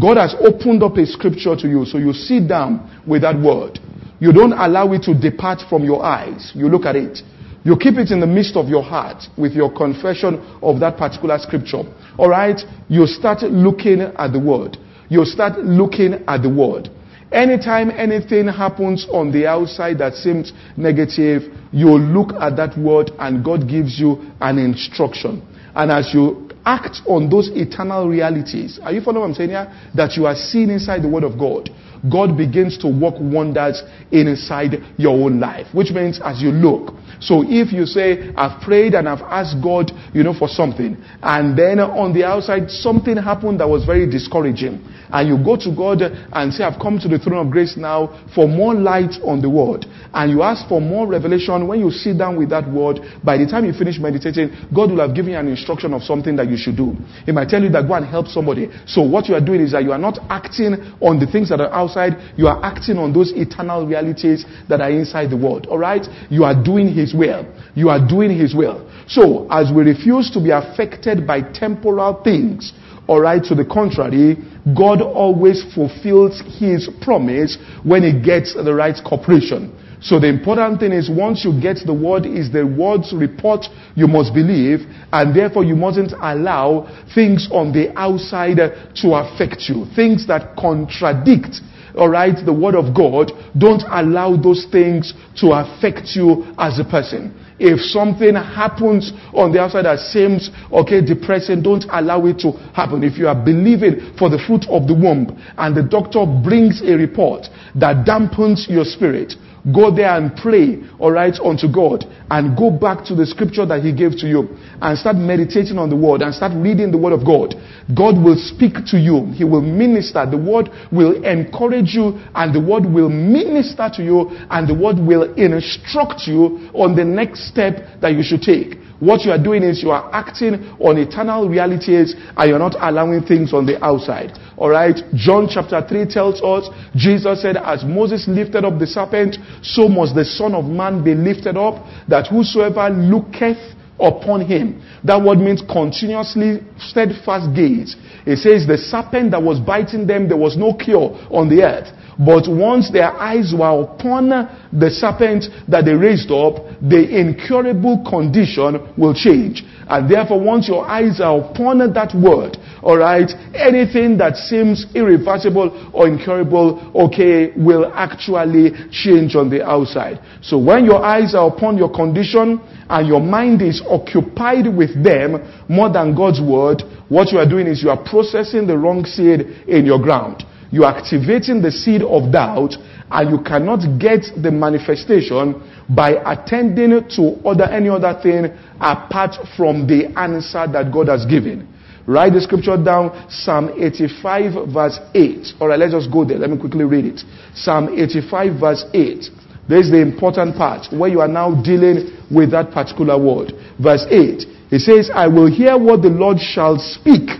God 0.00 0.16
has 0.16 0.34
opened 0.40 0.82
up 0.82 0.96
a 0.96 1.06
scripture 1.06 1.54
to 1.56 1.68
you, 1.68 1.84
so 1.84 1.98
you 1.98 2.12
sit 2.12 2.48
down 2.48 3.02
with 3.06 3.22
that 3.22 3.40
word. 3.40 3.78
You 4.18 4.32
don't 4.32 4.52
allow 4.52 4.92
it 4.92 5.02
to 5.04 5.14
depart 5.14 5.60
from 5.68 5.84
your 5.84 6.04
eyes. 6.04 6.52
You 6.54 6.68
look 6.68 6.84
at 6.84 6.96
it. 6.96 7.20
You 7.64 7.76
keep 7.76 7.94
it 7.94 8.10
in 8.10 8.20
the 8.20 8.26
midst 8.26 8.56
of 8.56 8.68
your 8.68 8.82
heart 8.82 9.24
with 9.38 9.52
your 9.52 9.72
confession 9.72 10.36
of 10.62 10.80
that 10.80 10.98
particular 10.98 11.38
scripture. 11.38 11.82
Alright? 12.18 12.60
You 12.88 13.06
start 13.06 13.42
looking 13.42 14.00
at 14.00 14.32
the 14.32 14.38
word. 14.38 14.76
You 15.08 15.24
start 15.24 15.58
looking 15.58 16.14
at 16.26 16.42
the 16.42 16.50
word. 16.50 16.90
Anytime 17.32 17.90
anything 17.90 18.48
happens 18.48 19.06
on 19.10 19.32
the 19.32 19.46
outside 19.46 19.98
that 19.98 20.14
seems 20.14 20.52
negative, 20.76 21.42
you 21.72 21.88
look 21.98 22.32
at 22.40 22.56
that 22.56 22.78
word 22.78 23.10
and 23.18 23.44
God 23.44 23.68
gives 23.68 23.98
you 23.98 24.30
an 24.40 24.58
instruction. 24.58 25.42
And 25.74 25.90
as 25.90 26.12
you 26.14 26.43
act 26.64 27.02
on 27.06 27.28
those 27.28 27.50
eternal 27.54 28.08
realities. 28.08 28.80
Are 28.82 28.92
you 28.92 29.00
following 29.00 29.22
what 29.22 29.28
I'm 29.28 29.34
saying 29.34 29.50
here? 29.50 29.90
That 29.94 30.16
you 30.16 30.26
are 30.26 30.34
seeing 30.34 30.70
inside 30.70 31.02
the 31.02 31.08
Word 31.08 31.24
of 31.24 31.38
God. 31.38 31.70
God 32.10 32.36
begins 32.36 32.78
to 32.78 32.88
work 32.88 33.14
wonders 33.18 33.82
inside 34.12 34.74
your 34.96 35.14
own 35.14 35.40
life, 35.40 35.66
which 35.72 35.90
means 35.90 36.20
as 36.22 36.42
you 36.42 36.50
look. 36.50 36.94
So 37.20 37.44
if 37.46 37.72
you 37.72 37.86
say, 37.86 38.34
I've 38.36 38.60
prayed 38.60 38.92
and 38.94 39.08
I've 39.08 39.22
asked 39.22 39.62
God, 39.62 39.92
you 40.12 40.22
know, 40.22 40.34
for 40.34 40.48
something, 40.48 40.96
and 41.22 41.56
then 41.56 41.80
on 41.80 42.12
the 42.12 42.24
outside 42.24 42.68
something 42.68 43.16
happened 43.16 43.60
that 43.60 43.68
was 43.68 43.84
very 43.86 44.10
discouraging, 44.10 44.84
and 45.08 45.28
you 45.28 45.38
go 45.42 45.56
to 45.56 45.70
God 45.74 46.02
and 46.02 46.52
say, 46.52 46.64
I've 46.64 46.80
come 46.80 46.98
to 46.98 47.08
the 47.08 47.18
throne 47.18 47.46
of 47.46 47.52
grace 47.52 47.76
now 47.76 48.26
for 48.34 48.48
more 48.48 48.74
light 48.74 49.14
on 49.22 49.40
the 49.40 49.48
word, 49.48 49.86
and 50.12 50.30
you 50.30 50.42
ask 50.42 50.68
for 50.68 50.80
more 50.80 51.06
revelation, 51.06 51.66
when 51.68 51.80
you 51.80 51.90
sit 51.90 52.18
down 52.18 52.36
with 52.36 52.50
that 52.50 52.68
word, 52.68 52.98
by 53.24 53.38
the 53.38 53.46
time 53.46 53.64
you 53.64 53.72
finish 53.72 53.98
meditating, 53.98 54.50
God 54.74 54.90
will 54.90 55.00
have 55.00 55.14
given 55.14 55.32
you 55.32 55.38
an 55.38 55.48
instruction 55.48 55.94
of 55.94 56.02
something 56.02 56.36
that 56.36 56.50
you 56.50 56.58
should 56.58 56.76
do. 56.76 56.92
He 57.24 57.32
might 57.32 57.48
tell 57.48 57.62
you 57.62 57.70
that 57.70 57.86
go 57.86 57.94
and 57.94 58.04
help 58.04 58.26
somebody. 58.26 58.68
So 58.86 59.00
what 59.02 59.28
you 59.28 59.34
are 59.36 59.44
doing 59.44 59.60
is 59.60 59.72
that 59.72 59.84
you 59.84 59.92
are 59.92 60.02
not 60.02 60.18
acting 60.28 60.74
on 61.00 61.20
the 61.20 61.30
things 61.30 61.48
that 61.48 61.60
are 61.60 61.72
outside, 61.72 61.93
you 62.36 62.46
are 62.46 62.62
acting 62.64 62.98
on 62.98 63.12
those 63.12 63.32
eternal 63.32 63.86
realities 63.86 64.44
that 64.68 64.80
are 64.80 64.90
inside 64.90 65.30
the 65.30 65.36
world. 65.36 65.66
Alright? 65.66 66.06
You 66.30 66.44
are 66.44 66.54
doing 66.54 66.92
His 66.94 67.14
will. 67.14 67.46
You 67.74 67.88
are 67.88 68.06
doing 68.06 68.36
His 68.36 68.54
will. 68.54 68.88
So, 69.06 69.46
as 69.50 69.70
we 69.74 69.82
refuse 69.82 70.30
to 70.32 70.40
be 70.40 70.50
affected 70.50 71.26
by 71.26 71.42
temporal 71.42 72.22
things, 72.22 72.72
Alright, 73.08 73.44
to 73.44 73.54
the 73.54 73.66
contrary, 73.66 74.38
God 74.76 75.02
always 75.02 75.62
fulfills 75.74 76.40
His 76.58 76.88
promise 77.02 77.58
when 77.82 78.02
He 78.02 78.18
gets 78.18 78.54
the 78.54 78.74
right 78.74 78.96
cooperation. 79.04 79.72
So 80.04 80.20
the 80.20 80.28
important 80.28 80.80
thing 80.80 80.92
is 80.92 81.08
once 81.08 81.46
you 81.46 81.58
get 81.58 81.78
the 81.86 81.94
word 81.94 82.26
is 82.26 82.52
the 82.52 82.66
word's 82.66 83.14
report 83.14 83.64
you 83.94 84.06
must 84.06 84.34
believe 84.34 84.80
and 85.10 85.34
therefore 85.34 85.64
you 85.64 85.74
mustn't 85.74 86.12
allow 86.12 86.92
things 87.14 87.48
on 87.50 87.72
the 87.72 87.90
outside 87.98 88.58
to 89.00 89.14
affect 89.14 89.64
you. 89.68 89.86
Things 89.96 90.26
that 90.26 90.56
contradict 90.56 91.62
alright, 91.96 92.36
the 92.44 92.52
word 92.52 92.74
of 92.74 92.94
God, 92.94 93.32
don't 93.56 93.82
allow 93.90 94.36
those 94.36 94.66
things 94.70 95.14
to 95.40 95.52
affect 95.52 96.14
you 96.14 96.52
as 96.58 96.78
a 96.78 96.84
person. 96.84 97.34
If 97.58 97.80
something 97.80 98.34
happens 98.34 99.12
on 99.32 99.52
the 99.52 99.60
outside 99.60 99.84
that 99.84 100.00
seems, 100.00 100.50
okay, 100.72 101.00
depressing, 101.00 101.62
don't 101.62 101.84
allow 101.90 102.26
it 102.26 102.38
to 102.40 102.50
happen. 102.74 103.04
If 103.04 103.16
you 103.16 103.28
are 103.28 103.34
believing 103.34 104.14
for 104.18 104.28
the 104.28 104.42
fruit 104.42 104.66
of 104.68 104.88
the 104.88 104.94
womb 104.94 105.38
and 105.56 105.76
the 105.76 105.82
doctor 105.82 106.26
brings 106.26 106.82
a 106.82 106.98
report 106.98 107.46
that 107.76 108.04
dampens 108.04 108.68
your 108.68 108.84
spirit, 108.84 109.34
Go 109.72 109.94
there 109.94 110.12
and 110.14 110.36
pray, 110.36 110.82
alright, 111.00 111.40
unto 111.40 111.72
God 111.72 112.04
and 112.30 112.56
go 112.56 112.70
back 112.70 113.04
to 113.06 113.14
the 113.14 113.24
scripture 113.24 113.64
that 113.64 113.80
He 113.82 113.96
gave 113.96 114.12
to 114.20 114.28
you 114.28 114.56
and 114.82 114.98
start 114.98 115.16
meditating 115.16 115.78
on 115.78 115.88
the 115.88 115.96
word 115.96 116.20
and 116.20 116.34
start 116.34 116.52
reading 116.54 116.90
the 116.92 116.98
word 116.98 117.14
of 117.14 117.24
God. 117.24 117.54
God 117.96 118.20
will 118.20 118.36
speak 118.36 118.74
to 118.92 118.98
you. 119.00 119.32
He 119.32 119.44
will 119.44 119.62
minister. 119.62 120.28
The 120.28 120.36
word 120.36 120.68
will 120.92 121.16
encourage 121.24 121.96
you 121.96 122.20
and 122.34 122.54
the 122.54 122.60
word 122.60 122.84
will 122.84 123.08
minister 123.08 123.88
to 123.96 124.04
you 124.04 124.36
and 124.50 124.68
the 124.68 124.76
word 124.76 125.00
will 125.00 125.32
instruct 125.32 126.28
you 126.28 126.68
on 126.74 126.94
the 126.94 127.04
next 127.04 127.48
step 127.48 128.00
that 128.02 128.12
you 128.12 128.22
should 128.22 128.42
take. 128.42 128.76
What 129.00 129.24
you 129.24 129.32
are 129.32 129.42
doing 129.42 129.62
is 129.62 129.82
you 129.82 129.90
are 129.90 130.08
acting 130.12 130.54
on 130.80 130.98
eternal 130.98 131.48
realities 131.48 132.14
and 132.36 132.48
you're 132.48 132.58
not 132.58 132.76
allowing 132.80 133.22
things 133.22 133.52
on 133.52 133.66
the 133.66 133.82
outside. 133.84 134.38
Alright? 134.56 135.00
John 135.14 135.48
chapter 135.50 135.84
3 135.86 136.06
tells 136.06 136.40
us, 136.42 136.68
Jesus 136.94 137.42
said, 137.42 137.56
as 137.56 137.84
Moses 137.84 138.26
lifted 138.28 138.64
up 138.64 138.78
the 138.78 138.86
serpent, 138.86 139.36
so 139.62 139.88
must 139.88 140.14
the 140.14 140.24
Son 140.24 140.54
of 140.54 140.64
Man 140.64 141.02
be 141.02 141.14
lifted 141.14 141.56
up, 141.56 141.84
that 142.08 142.28
whosoever 142.28 142.88
looketh 142.88 143.58
upon 143.98 144.44
him. 144.44 144.82
That 145.04 145.22
word 145.22 145.38
means 145.38 145.62
continuously 145.62 146.60
steadfast 146.78 147.54
gaze. 147.54 147.96
It 148.26 148.38
says 148.38 148.66
the 148.66 148.78
serpent 148.78 149.30
that 149.32 149.42
was 149.42 149.60
biting 149.60 150.06
them, 150.06 150.28
there 150.28 150.36
was 150.36 150.56
no 150.56 150.74
cure 150.74 151.16
on 151.30 151.48
the 151.48 151.62
earth 151.62 151.92
But 152.18 152.48
once 152.48 152.90
their 152.90 153.12
eyes 153.12 153.52
were 153.56 153.82
upon 153.82 154.28
the 154.72 154.90
serpent 154.90 155.46
that 155.68 155.84
they 155.84 155.94
raised 155.94 156.30
up, 156.30 156.56
the 156.80 157.02
incurable 157.10 158.04
condition 158.08 158.92
will 158.96 159.14
change. 159.14 159.64
And 159.88 160.10
therefore, 160.10 160.40
once 160.40 160.68
your 160.68 160.86
eyes 160.86 161.20
are 161.20 161.40
upon 161.40 161.78
that 161.78 162.14
word, 162.14 162.56
alright, 162.82 163.30
anything 163.54 164.16
that 164.18 164.36
seems 164.36 164.86
irreversible 164.94 165.90
or 165.92 166.08
incurable, 166.08 166.92
okay, 166.94 167.52
will 167.56 167.92
actually 167.94 168.72
change 168.90 169.36
on 169.36 169.50
the 169.50 169.64
outside. 169.64 170.20
So 170.42 170.58
when 170.58 170.84
your 170.84 171.04
eyes 171.04 171.34
are 171.34 171.48
upon 171.48 171.76
your 171.76 171.92
condition 171.92 172.60
and 172.88 173.08
your 173.08 173.20
mind 173.20 173.62
is 173.62 173.82
occupied 173.88 174.66
with 174.74 175.02
them 175.02 175.42
more 175.68 175.92
than 175.92 176.14
God's 176.14 176.40
word, 176.40 176.82
what 177.08 177.32
you 177.32 177.38
are 177.38 177.48
doing 177.48 177.66
is 177.66 177.82
you 177.82 177.90
are 177.90 178.02
processing 178.02 178.66
the 178.66 178.78
wrong 178.78 179.04
seed 179.04 179.40
in 179.68 179.84
your 179.84 180.00
ground. 180.00 180.44
You 180.70 180.84
are 180.84 180.96
activating 180.96 181.62
the 181.62 181.70
seed 181.70 182.02
of 182.02 182.32
doubt 182.32 182.74
and 183.10 183.30
you 183.30 183.42
cannot 183.44 183.98
get 184.00 184.26
the 184.40 184.50
manifestation 184.50 185.62
by 185.88 186.18
attending 186.24 187.08
to 187.16 187.40
other 187.46 187.64
any 187.64 187.88
other 187.88 188.18
thing 188.22 188.46
apart 188.80 189.36
from 189.56 189.86
the 189.86 190.06
answer 190.18 190.66
that 190.72 190.90
God 190.92 191.08
has 191.08 191.26
given. 191.26 191.68
Write 192.06 192.34
the 192.34 192.40
scripture 192.40 192.76
down, 192.76 193.26
Psalm 193.30 193.70
85 193.80 194.72
verse 194.72 194.98
8. 195.14 195.60
Alright, 195.60 195.78
let's 195.78 195.92
just 195.92 196.12
go 196.12 196.24
there. 196.24 196.38
Let 196.38 196.50
me 196.50 196.58
quickly 196.58 196.84
read 196.84 197.06
it. 197.06 197.20
Psalm 197.54 197.88
85 197.96 198.60
verse 198.60 198.84
8. 198.92 199.30
This 199.68 199.86
is 199.86 199.90
the 199.90 200.02
important 200.02 200.56
part 200.56 200.92
where 200.92 201.08
you 201.08 201.20
are 201.20 201.28
now 201.28 201.62
dealing 201.62 202.12
with 202.30 202.50
that 202.50 202.72
particular 202.72 203.16
word. 203.16 203.52
Verse 203.80 204.04
8. 204.10 204.44
It 204.70 204.80
says, 204.80 205.10
I 205.14 205.28
will 205.28 205.46
hear 205.50 205.78
what 205.78 206.02
the 206.02 206.10
Lord 206.10 206.38
shall 206.38 206.78
speak. 206.78 207.30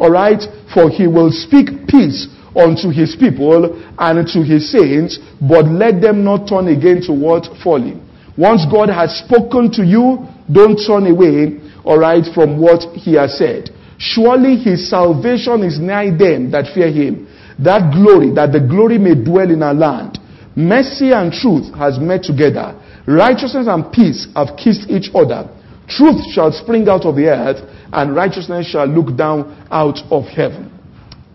Alright? 0.00 0.40
For 0.72 0.88
he 0.88 1.06
will 1.06 1.30
speak 1.30 1.88
peace 1.88 2.28
unto 2.56 2.90
his 2.90 3.16
people 3.16 3.76
and 3.98 4.26
to 4.28 4.42
his 4.42 4.70
saints, 4.70 5.18
but 5.40 5.66
let 5.66 6.00
them 6.00 6.24
not 6.24 6.48
turn 6.48 6.68
again 6.68 7.00
to 7.02 7.12
what? 7.12 7.46
Folly. 7.62 8.00
Once 8.36 8.64
God 8.70 8.88
has 8.88 9.18
spoken 9.26 9.70
to 9.72 9.82
you, 9.84 10.26
don't 10.50 10.78
turn 10.78 11.06
away, 11.06 11.58
alright, 11.84 12.24
from 12.34 12.60
what 12.60 12.94
he 12.94 13.14
has 13.14 13.36
said. 13.36 13.70
Surely 13.98 14.56
his 14.56 14.88
salvation 14.88 15.64
is 15.64 15.78
nigh 15.80 16.16
them 16.16 16.50
that 16.52 16.72
fear 16.72 16.90
him. 16.90 17.26
That 17.58 17.92
glory, 17.92 18.30
that 18.34 18.52
the 18.52 18.60
glory 18.60 18.98
may 18.98 19.16
dwell 19.16 19.50
in 19.50 19.62
our 19.62 19.74
land. 19.74 20.18
Mercy 20.54 21.10
and 21.12 21.32
truth 21.32 21.74
has 21.74 21.98
met 21.98 22.22
together. 22.22 22.78
Righteousness 23.06 23.66
and 23.68 23.90
peace 23.92 24.28
have 24.36 24.56
kissed 24.56 24.88
each 24.88 25.10
other. 25.14 25.50
Truth 25.88 26.30
shall 26.32 26.52
spring 26.52 26.88
out 26.88 27.06
of 27.06 27.16
the 27.16 27.26
earth, 27.26 27.58
and 27.92 28.14
righteousness 28.14 28.68
shall 28.68 28.86
look 28.86 29.16
down 29.16 29.66
out 29.70 29.98
of 30.10 30.24
heaven. 30.24 30.77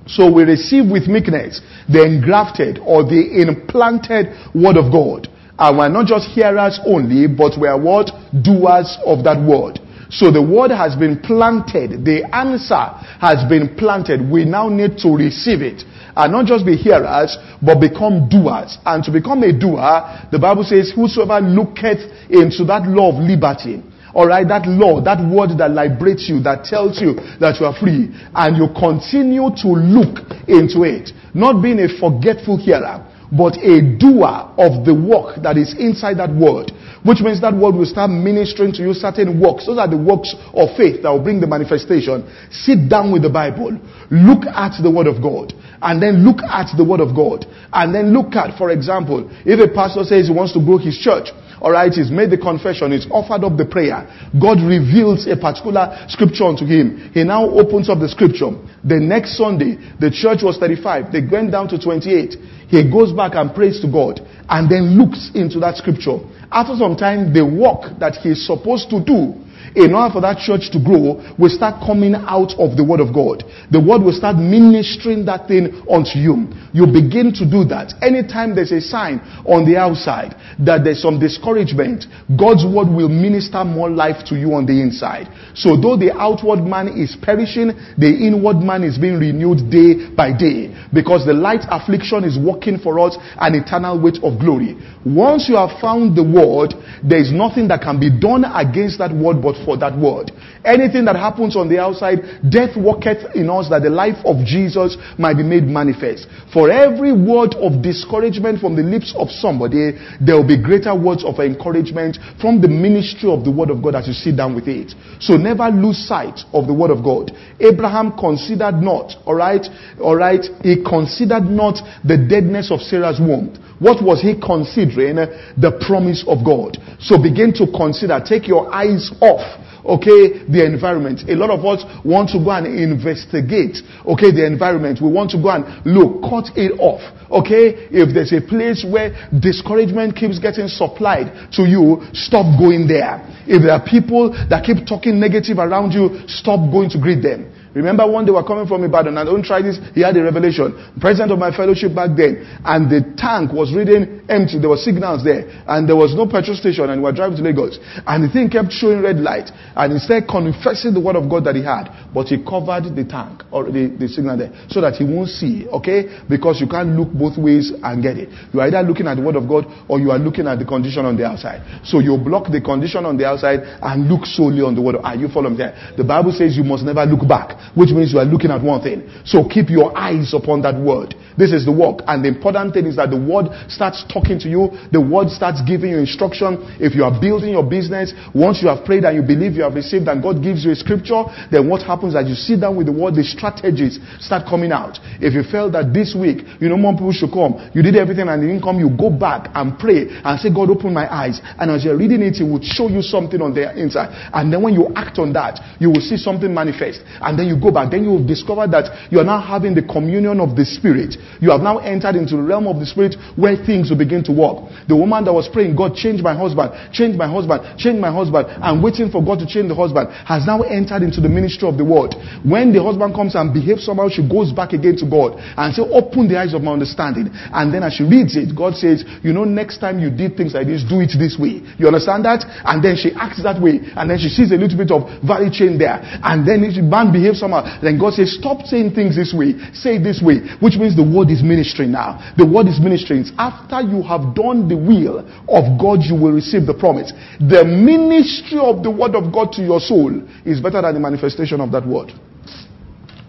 So 0.06 0.32
we 0.32 0.44
receive 0.44 0.90
with 0.92 1.08
meekness 1.08 1.62
the 1.88 2.04
engrafted 2.04 2.80
or 2.80 3.04
the 3.04 3.42
implanted 3.42 4.28
word 4.54 4.78
of 4.78 4.92
God. 4.92 5.28
And 5.58 5.78
we're 5.78 5.90
not 5.90 6.08
just 6.08 6.28
hearers 6.30 6.80
only, 6.86 7.28
but 7.28 7.60
we 7.60 7.68
are 7.68 7.80
what? 7.80 8.12
Doers 8.44 8.98
of 9.06 9.24
that 9.24 9.40
word. 9.40 9.80
So 10.10 10.30
the 10.30 10.42
word 10.42 10.70
has 10.70 10.96
been 10.96 11.20
planted. 11.20 12.06
The 12.06 12.24
answer 12.36 12.86
has 13.18 13.48
been 13.50 13.76
planted. 13.76 14.22
We 14.22 14.46
now 14.46 14.70
need 14.70 14.98
to 15.00 15.10
receive 15.10 15.62
it. 15.62 15.84
And 16.16 16.34
not 16.34 16.46
just 16.46 16.66
be 16.66 16.76
hearers, 16.76 17.38
but 17.62 17.80
become 17.80 18.30
doers. 18.30 18.78
And 18.86 19.04
to 19.06 19.12
become 19.12 19.42
a 19.42 19.58
doer, 19.58 20.30
the 20.32 20.38
Bible 20.38 20.64
says, 20.64 20.92
whosoever 20.94 21.42
looketh 21.42 22.06
into 22.30 22.66
that 22.66 22.86
law 22.86 23.10
of 23.10 23.24
liberty, 23.24 23.82
all 24.14 24.28
right, 24.28 24.48
that 24.48 24.68
law, 24.68 25.02
that 25.02 25.18
word 25.26 25.58
that 25.58 25.72
liberates 25.72 26.30
you, 26.30 26.40
that 26.44 26.66
tells 26.66 27.02
you 27.02 27.16
that 27.42 27.58
you 27.60 27.66
are 27.66 27.74
free, 27.74 28.14
and 28.14 28.58
you 28.58 28.70
continue 28.78 29.50
to 29.50 29.70
look 29.74 30.22
into 30.46 30.86
it, 30.86 31.10
not 31.34 31.62
being 31.62 31.82
a 31.82 31.90
forgetful 31.98 32.58
hearer, 32.62 33.02
but 33.34 33.58
a 33.58 33.82
doer 33.98 34.54
of 34.62 34.86
the 34.86 34.94
work 34.94 35.42
that 35.42 35.58
is 35.58 35.74
inside 35.82 36.22
that 36.22 36.30
word, 36.30 36.70
which 37.02 37.26
means 37.26 37.42
that 37.42 37.50
word 37.50 37.74
will 37.74 37.90
start 37.90 38.14
ministering 38.14 38.70
to 38.70 38.86
you 38.86 38.94
certain 38.94 39.42
works. 39.42 39.66
Those 39.66 39.82
are 39.82 39.90
the 39.90 39.98
works 39.98 40.30
of 40.54 40.70
faith 40.78 41.02
that 41.02 41.10
will 41.10 41.26
bring 41.26 41.42
the 41.42 41.50
manifestation. 41.50 42.30
Sit 42.54 42.86
down 42.86 43.10
with 43.10 43.26
the 43.26 43.34
Bible, 43.34 43.74
look 44.14 44.46
at 44.46 44.78
the 44.78 44.94
word 44.94 45.10
of 45.10 45.18
God, 45.18 45.50
and 45.82 45.98
then 45.98 46.22
look 46.22 46.46
at 46.46 46.70
the 46.78 46.86
word 46.86 47.02
of 47.02 47.18
God, 47.18 47.50
and 47.74 47.90
then 47.90 48.14
look 48.14 48.38
at, 48.38 48.54
for 48.54 48.70
example, 48.70 49.26
if 49.50 49.58
a 49.58 49.74
pastor 49.74 50.06
says 50.06 50.30
he 50.30 50.34
wants 50.34 50.54
to 50.54 50.62
grow 50.62 50.78
his 50.78 51.02
church, 51.02 51.34
Alright, 51.64 51.94
he's 51.94 52.12
made 52.12 52.30
the 52.30 52.38
confession, 52.38 52.92
he's 52.92 53.08
offered 53.10 53.46
up 53.46 53.56
the 53.56 53.64
prayer. 53.66 54.04
God 54.36 54.60
reveals 54.60 55.26
a 55.28 55.38
particular 55.38 55.96
scripture 56.10 56.44
unto 56.44 56.66
him. 56.66 57.10
He 57.14 57.24
now 57.24 57.48
opens 57.48 57.90
up 57.90 58.00
the 58.00 58.10
scripture. 58.10 58.52
The 58.84 59.00
next 59.00 59.38
Sunday, 59.38 59.80
the 59.96 60.12
church 60.12 60.44
was 60.44 60.58
35. 60.60 61.14
They 61.14 61.24
went 61.24 61.52
down 61.56 61.70
to 61.70 61.80
28. 61.80 62.36
He 62.68 62.92
goes 62.92 63.14
back 63.14 63.36
and 63.36 63.56
prays 63.56 63.80
to 63.80 63.88
God 63.88 64.20
and 64.50 64.70
then 64.70 65.00
looks 65.00 65.32
into 65.36 65.60
that 65.62 65.78
scripture. 65.78 66.20
After 66.52 66.76
some 66.76 66.98
time, 66.98 67.32
the 67.32 67.48
work 67.48 67.98
that 68.00 68.20
he's 68.20 68.46
supposed 68.46 68.90
to 68.92 69.00
do 69.00 69.40
in 69.76 69.94
order 69.94 70.14
for 70.14 70.22
that 70.22 70.38
church 70.38 70.70
to 70.72 70.80
grow, 70.80 71.18
will 71.38 71.50
start 71.50 71.82
coming 71.82 72.14
out 72.14 72.54
of 72.62 72.78
the 72.78 72.86
Word 72.86 73.02
of 73.02 73.14
God. 73.14 73.42
The 73.74 73.82
Word 73.82 74.06
will 74.06 74.14
start 74.14 74.38
ministering 74.38 75.26
that 75.26 75.48
thing 75.48 75.82
unto 75.90 76.22
you. 76.22 76.54
You 76.74 76.86
begin 76.86 77.34
to 77.42 77.46
do 77.46 77.66
that. 77.74 77.98
Anytime 78.02 78.54
there's 78.54 78.72
a 78.72 78.82
sign 78.82 79.18
on 79.46 79.66
the 79.66 79.78
outside 79.78 80.38
that 80.62 80.86
there's 80.86 81.02
some 81.02 81.18
discouragement, 81.18 82.06
God's 82.38 82.66
Word 82.66 82.90
will 82.90 83.10
minister 83.10 83.66
more 83.66 83.90
life 83.90 84.22
to 84.30 84.36
you 84.38 84.54
on 84.54 84.66
the 84.66 84.78
inside. 84.78 85.30
So 85.58 85.74
though 85.74 85.98
the 85.98 86.14
outward 86.14 86.62
man 86.62 86.94
is 86.94 87.18
perishing, 87.18 87.74
the 87.98 88.10
inward 88.10 88.62
man 88.62 88.84
is 88.84 88.98
being 88.98 89.18
renewed 89.18 89.70
day 89.74 90.14
by 90.14 90.34
day 90.34 90.70
because 90.94 91.26
the 91.26 91.34
light 91.34 91.66
affliction 91.70 92.24
is 92.24 92.38
working 92.38 92.78
for 92.78 93.00
us 93.00 93.18
an 93.42 93.56
eternal 93.56 93.98
weight 93.98 94.22
of 94.22 94.38
glory. 94.38 94.78
Once 95.06 95.50
you 95.50 95.58
have 95.58 95.82
found 95.82 96.14
the 96.14 96.24
Word, 96.24 96.78
there 97.02 97.20
is 97.20 97.34
nothing 97.34 97.68
that 97.68 97.82
can 97.82 98.00
be 98.00 98.10
done 98.10 98.46
against 98.46 99.02
that 99.02 99.12
Word 99.12 99.42
but 99.42 99.58
for 99.64 99.78
that 99.78 99.98
word. 99.98 100.32
Anything 100.66 101.06
that 101.06 101.16
happens 101.16 101.56
on 101.56 101.70
the 101.70 101.80
outside, 101.80 102.20
death 102.50 102.76
worketh 102.78 103.36
in 103.36 103.50
us 103.50 103.70
that 103.70 103.84
the 103.84 103.90
life 103.90 104.18
of 104.26 104.46
Jesus 104.46 104.98
might 105.18 105.36
be 105.36 105.44
made 105.44 105.64
manifest. 105.64 106.28
For 106.52 106.72
every 106.72 107.12
word 107.12 107.56
of 107.56 107.82
discouragement 107.82 108.60
from 108.60 108.76
the 108.76 108.84
lips 108.84 109.14
of 109.18 109.30
somebody, 109.30 109.98
there 110.22 110.36
will 110.36 110.48
be 110.48 110.62
greater 110.62 110.96
words 110.96 111.24
of 111.24 111.40
encouragement 111.40 112.18
from 112.40 112.62
the 112.62 112.68
ministry 112.68 113.32
of 113.32 113.44
the 113.44 113.52
word 113.52 113.70
of 113.70 113.82
God 113.82 113.96
as 113.96 114.08
you 114.08 114.14
sit 114.14 114.38
down 114.38 114.56
with 114.56 114.68
it. 114.68 114.94
So 115.20 115.36
never 115.36 115.68
lose 115.70 115.98
sight 115.98 116.40
of 116.54 116.68
the 116.68 116.74
word 116.74 116.92
of 116.92 117.04
God. 117.04 117.32
Abraham 117.60 118.18
considered 118.18 118.80
not, 118.80 119.16
alright, 119.28 119.66
alright, 120.00 120.46
he 120.62 120.84
considered 120.84 121.44
not 121.44 121.80
the 122.04 122.18
deadness 122.18 122.72
of 122.72 122.82
Sarah's 122.82 123.20
womb. 123.20 123.60
What 123.84 124.02
was 124.02 124.22
he 124.22 124.40
considering? 124.40 125.16
The 125.60 125.76
promise 125.86 126.24
of 126.28 126.46
God. 126.46 126.78
So 127.00 127.22
begin 127.22 127.52
to 127.60 127.68
consider, 127.68 128.22
take 128.24 128.48
your 128.48 128.72
eyes 128.74 129.12
off 129.20 129.53
okay, 129.86 130.44
the 130.48 130.66
environment. 130.66 131.30
A 131.30 131.36
lot 131.36 131.50
of 131.52 131.64
us 131.66 131.84
want 132.04 132.30
to 132.32 132.40
go 132.40 132.52
and 132.52 132.68
investigate, 132.68 133.84
okay, 134.06 134.32
the 134.32 134.46
environment. 134.46 135.00
We 135.02 135.12
want 135.12 135.32
to 135.32 135.40
go 135.42 135.50
and 135.50 135.68
look, 135.86 136.24
cut 136.24 136.56
it 136.56 136.80
off, 136.80 137.04
okay? 137.30 137.88
If 137.92 138.14
there's 138.14 138.34
a 138.34 138.42
place 138.42 138.84
where 138.84 139.14
discouragement 139.30 140.16
keeps 140.16 140.40
getting 140.40 140.68
supplied 140.68 141.52
to 141.54 141.64
you, 141.64 142.02
stop 142.14 142.48
going 142.58 142.88
there. 142.88 143.22
If 143.46 143.62
there 143.64 143.76
are 143.76 143.84
people 143.84 144.32
that 144.50 144.64
keep 144.66 144.88
talking 144.88 145.20
negative 145.20 145.60
around 145.60 145.92
you, 145.92 146.24
stop 146.28 146.60
going 146.72 146.90
to 146.92 147.00
greet 147.00 147.22
them. 147.22 147.53
Remember 147.74 148.06
one 148.06 148.26
day 148.26 148.32
we 148.32 148.38
were 148.38 148.46
coming 148.46 148.68
from 148.68 148.84
Ibadan 148.84 149.18
and 149.18 149.26
don't 149.26 149.44
try 149.44 149.62
this. 149.62 149.80
He 149.96 150.02
had 150.02 150.16
a 150.16 150.24
revelation. 150.24 150.78
President 151.02 151.32
of 151.32 151.40
my 151.40 151.56
fellowship 151.56 151.94
back 151.96 152.14
then. 152.16 152.46
And 152.64 152.86
the 152.86 153.02
tank 153.18 153.52
was 153.52 153.74
reading 153.74 154.22
empty. 154.30 154.60
There 154.62 154.70
were 154.70 154.78
signals 154.78 155.24
there. 155.24 155.50
And 155.66 155.90
there 155.90 155.96
was 155.98 156.14
no 156.14 156.30
petrol 156.30 156.56
station 156.56 156.90
and 156.90 157.02
we 157.02 157.10
were 157.10 157.18
driving 157.18 157.38
to 157.38 157.44
Lagos. 157.44 157.80
And 158.06 158.24
the 158.24 158.30
thing 158.32 158.50
kept 158.50 158.72
showing 158.72 159.02
red 159.02 159.18
light. 159.18 159.50
And 159.76 159.94
instead 159.94 160.30
confessing 160.30 160.94
the 160.94 161.02
word 161.02 161.18
of 161.18 161.26
God 161.26 161.50
that 161.50 161.56
he 161.58 161.66
had. 161.66 161.90
But 162.14 162.30
he 162.30 162.38
covered 162.46 162.94
the 162.94 163.06
tank 163.10 163.42
or 163.50 163.66
the, 163.66 163.90
the 163.90 164.06
signal 164.06 164.38
there 164.38 164.54
so 164.70 164.78
that 164.86 164.94
he 165.02 165.04
won't 165.04 165.34
see. 165.34 165.66
Okay? 165.74 166.22
Because 166.30 166.62
you 166.62 166.70
can't 166.70 166.94
look 166.94 167.10
both 167.10 167.42
ways 167.42 167.74
and 167.82 168.06
get 168.06 168.22
it. 168.22 168.30
You 168.54 168.62
are 168.62 168.70
either 168.70 168.86
looking 168.86 169.10
at 169.10 169.18
the 169.18 169.26
word 169.26 169.36
of 169.36 169.50
God 169.50 169.66
or 169.90 169.98
you 169.98 170.14
are 170.14 170.22
looking 170.22 170.46
at 170.46 170.62
the 170.62 170.66
condition 170.66 171.10
on 171.10 171.18
the 171.18 171.26
outside. 171.26 171.66
So 171.82 171.98
you 171.98 172.22
block 172.22 172.54
the 172.54 172.62
condition 172.62 173.10
on 173.10 173.18
the 173.18 173.26
outside 173.26 173.66
and 173.82 174.06
look 174.06 174.30
solely 174.30 174.62
on 174.62 174.78
the 174.78 174.82
word. 174.82 175.02
Are 175.02 175.18
you 175.18 175.26
following 175.26 175.58
there? 175.58 175.74
The 175.98 176.06
Bible 176.06 176.32
says 176.38 176.54
you 176.54 176.64
must 176.64 176.86
never 176.86 177.02
look 177.10 177.26
back 177.28 177.63
which 177.76 177.92
means 177.92 178.14
you 178.14 178.20
are 178.20 178.26
looking 178.26 178.52
at 178.52 178.62
one 178.62 178.82
thing. 178.82 179.10
So 179.26 179.48
keep 179.48 179.70
your 179.70 179.96
eyes 179.98 180.34
upon 180.34 180.62
that 180.64 180.76
word. 180.80 181.16
This 181.38 181.52
is 181.52 181.66
the 181.66 181.74
work. 181.74 182.06
And 182.08 182.24
the 182.24 182.30
important 182.30 182.74
thing 182.74 182.86
is 182.86 182.98
that 182.98 183.10
the 183.10 183.18
word 183.18 183.50
starts 183.68 184.06
talking 184.06 184.38
to 184.46 184.50
you. 184.50 184.70
The 184.92 185.02
word 185.02 185.30
starts 185.30 185.62
giving 185.66 185.92
you 185.92 185.98
instruction. 185.98 186.62
If 186.78 186.94
you 186.94 187.04
are 187.04 187.14
building 187.14 187.58
your 187.58 187.66
business, 187.66 188.14
once 188.34 188.62
you 188.62 188.70
have 188.70 188.86
prayed 188.86 189.04
and 189.04 189.18
you 189.18 189.26
believe 189.26 189.58
you 189.58 189.64
have 189.64 189.74
received 189.74 190.08
and 190.08 190.22
God 190.22 190.44
gives 190.44 190.66
you 190.66 190.72
a 190.72 190.78
scripture, 190.78 191.26
then 191.50 191.70
what 191.70 191.82
happens 191.82 192.16
as 192.16 192.30
you 192.30 192.36
sit 192.36 192.62
down 192.62 192.78
with 192.78 192.86
the 192.86 192.96
word, 192.96 193.16
the 193.16 193.26
strategies 193.26 193.98
start 194.20 194.46
coming 194.46 194.72
out. 194.72 195.02
If 195.18 195.34
you 195.34 195.42
felt 195.42 195.74
that 195.74 195.94
this 195.94 196.14
week, 196.14 196.46
you 196.62 196.70
know, 196.70 196.78
more 196.78 196.94
people 196.94 197.14
should 197.14 197.34
come, 197.34 197.58
you 197.74 197.82
did 197.82 197.96
everything 197.98 198.30
and 198.30 198.38
didn't 198.42 198.62
come, 198.62 198.78
you 198.78 198.94
go 198.94 199.10
back 199.10 199.50
and 199.54 199.78
pray 199.78 200.10
and 200.10 200.40
say, 200.40 200.54
God, 200.54 200.70
open 200.70 200.94
my 200.94 201.10
eyes. 201.10 201.42
And 201.58 201.72
as 201.72 201.84
you're 201.84 201.98
reading 201.98 202.22
it, 202.22 202.38
it 202.38 202.46
will 202.46 202.62
show 202.62 202.90
you 202.90 203.02
something 203.02 203.42
on 203.42 203.54
the 203.54 203.66
inside. 203.74 204.14
And 204.34 204.54
then 204.54 204.62
when 204.62 204.74
you 204.74 204.94
act 204.96 205.18
on 205.18 205.34
that, 205.34 205.60
you 205.80 205.90
will 205.90 206.02
see 206.02 206.18
something 206.18 206.54
manifest. 206.54 207.02
And 207.22 207.38
then 207.38 207.48
you 207.48 207.53
you 207.54 207.62
go 207.62 207.70
back, 207.70 207.94
then 207.94 208.04
you 208.04 208.18
will 208.18 208.26
discover 208.26 208.66
that 208.66 209.14
you 209.14 209.22
are 209.22 209.28
now 209.28 209.38
having 209.38 209.78
the 209.78 209.86
communion 209.86 210.42
of 210.42 210.58
the 210.58 210.66
Spirit. 210.66 211.14
You 211.38 211.54
have 211.54 211.62
now 211.62 211.78
entered 211.78 212.18
into 212.18 212.36
the 212.36 212.42
realm 212.42 212.66
of 212.66 212.82
the 212.82 212.90
Spirit 212.90 213.14
where 213.38 213.54
things 213.54 213.94
will 213.94 214.02
begin 214.02 214.26
to 214.26 214.34
work. 214.34 214.66
The 214.90 214.98
woman 214.98 215.26
that 215.30 215.34
was 215.34 215.46
praying, 215.46 215.78
God, 215.78 215.94
change 215.94 216.26
my 216.26 216.34
husband, 216.34 216.74
change 216.90 217.14
my 217.14 217.30
husband, 217.30 217.78
change 217.78 218.02
my 218.02 218.10
husband, 218.10 218.50
and 218.50 218.82
waiting 218.82 219.14
for 219.14 219.22
God 219.22 219.38
to 219.40 219.48
change 219.48 219.70
the 219.70 219.78
husband, 219.78 220.10
has 220.26 220.50
now 220.50 220.66
entered 220.66 221.06
into 221.06 221.22
the 221.22 221.30
ministry 221.30 221.70
of 221.70 221.78
the 221.78 221.86
word. 221.86 222.18
When 222.42 222.74
the 222.74 222.82
husband 222.82 223.14
comes 223.14 223.38
and 223.38 223.54
behaves 223.54 223.86
somehow, 223.86 224.10
she 224.10 224.26
goes 224.26 224.50
back 224.50 224.74
again 224.74 224.98
to 224.98 225.08
God 225.08 225.38
and 225.38 225.70
say, 225.70 225.86
Open 225.86 226.26
the 226.26 226.42
eyes 226.42 226.58
of 226.58 226.66
my 226.66 226.74
understanding. 226.74 227.30
And 227.54 227.70
then 227.70 227.86
as 227.86 227.94
she 227.94 228.04
reads 228.04 228.34
it, 228.34 228.56
God 228.56 228.74
says, 228.74 229.06
You 229.22 229.32
know, 229.36 229.46
next 229.46 229.78
time 229.78 230.00
you 230.00 230.10
did 230.10 230.34
things 230.34 230.58
like 230.58 230.66
this, 230.66 230.82
do 230.82 231.04
it 231.04 231.14
this 231.14 231.38
way. 231.38 231.62
You 231.78 231.86
understand 231.86 232.26
that? 232.26 232.42
And 232.66 232.82
then 232.82 232.98
she 232.98 233.14
acts 233.14 233.44
that 233.44 233.62
way. 233.62 233.84
And 233.94 234.10
then 234.10 234.18
she 234.18 234.32
sees 234.32 234.52
a 234.52 234.58
little 234.58 234.78
bit 234.78 234.90
of 234.90 235.06
value 235.22 235.52
chain 235.52 235.78
there. 235.78 236.02
And 236.02 236.48
then 236.48 236.64
if 236.64 236.80
the 236.80 236.82
man 236.82 237.12
behaves 237.12 237.43
somehow, 237.44 237.68
then 237.84 238.00
God 238.00 238.16
says, 238.16 238.32
Stop 238.32 238.64
saying 238.64 238.96
things 238.96 239.20
this 239.20 239.36
way. 239.36 239.60
Say 239.76 240.00
it 240.00 240.04
this 240.08 240.24
way. 240.24 240.40
Which 240.64 240.80
means 240.80 240.96
the 240.96 241.04
word 241.04 241.28
is 241.28 241.44
ministering 241.44 241.92
now. 241.92 242.24
The 242.40 242.48
word 242.48 242.72
is 242.72 242.80
ministering. 242.80 243.28
After 243.36 243.84
you 243.84 244.00
have 244.08 244.32
done 244.32 244.72
the 244.72 244.80
will 244.80 245.28
of 245.52 245.76
God, 245.76 246.08
you 246.08 246.16
will 246.16 246.32
receive 246.32 246.64
the 246.64 246.74
promise. 246.74 247.12
The 247.44 247.68
ministry 247.68 248.64
of 248.64 248.80
the 248.82 248.92
word 248.92 249.20
of 249.20 249.36
God 249.36 249.52
to 249.60 249.62
your 249.62 249.84
soul 249.84 250.16
is 250.48 250.64
better 250.64 250.80
than 250.80 250.96
the 250.96 251.04
manifestation 251.04 251.60
of 251.60 251.76
that 251.76 251.84
word. 251.84 252.16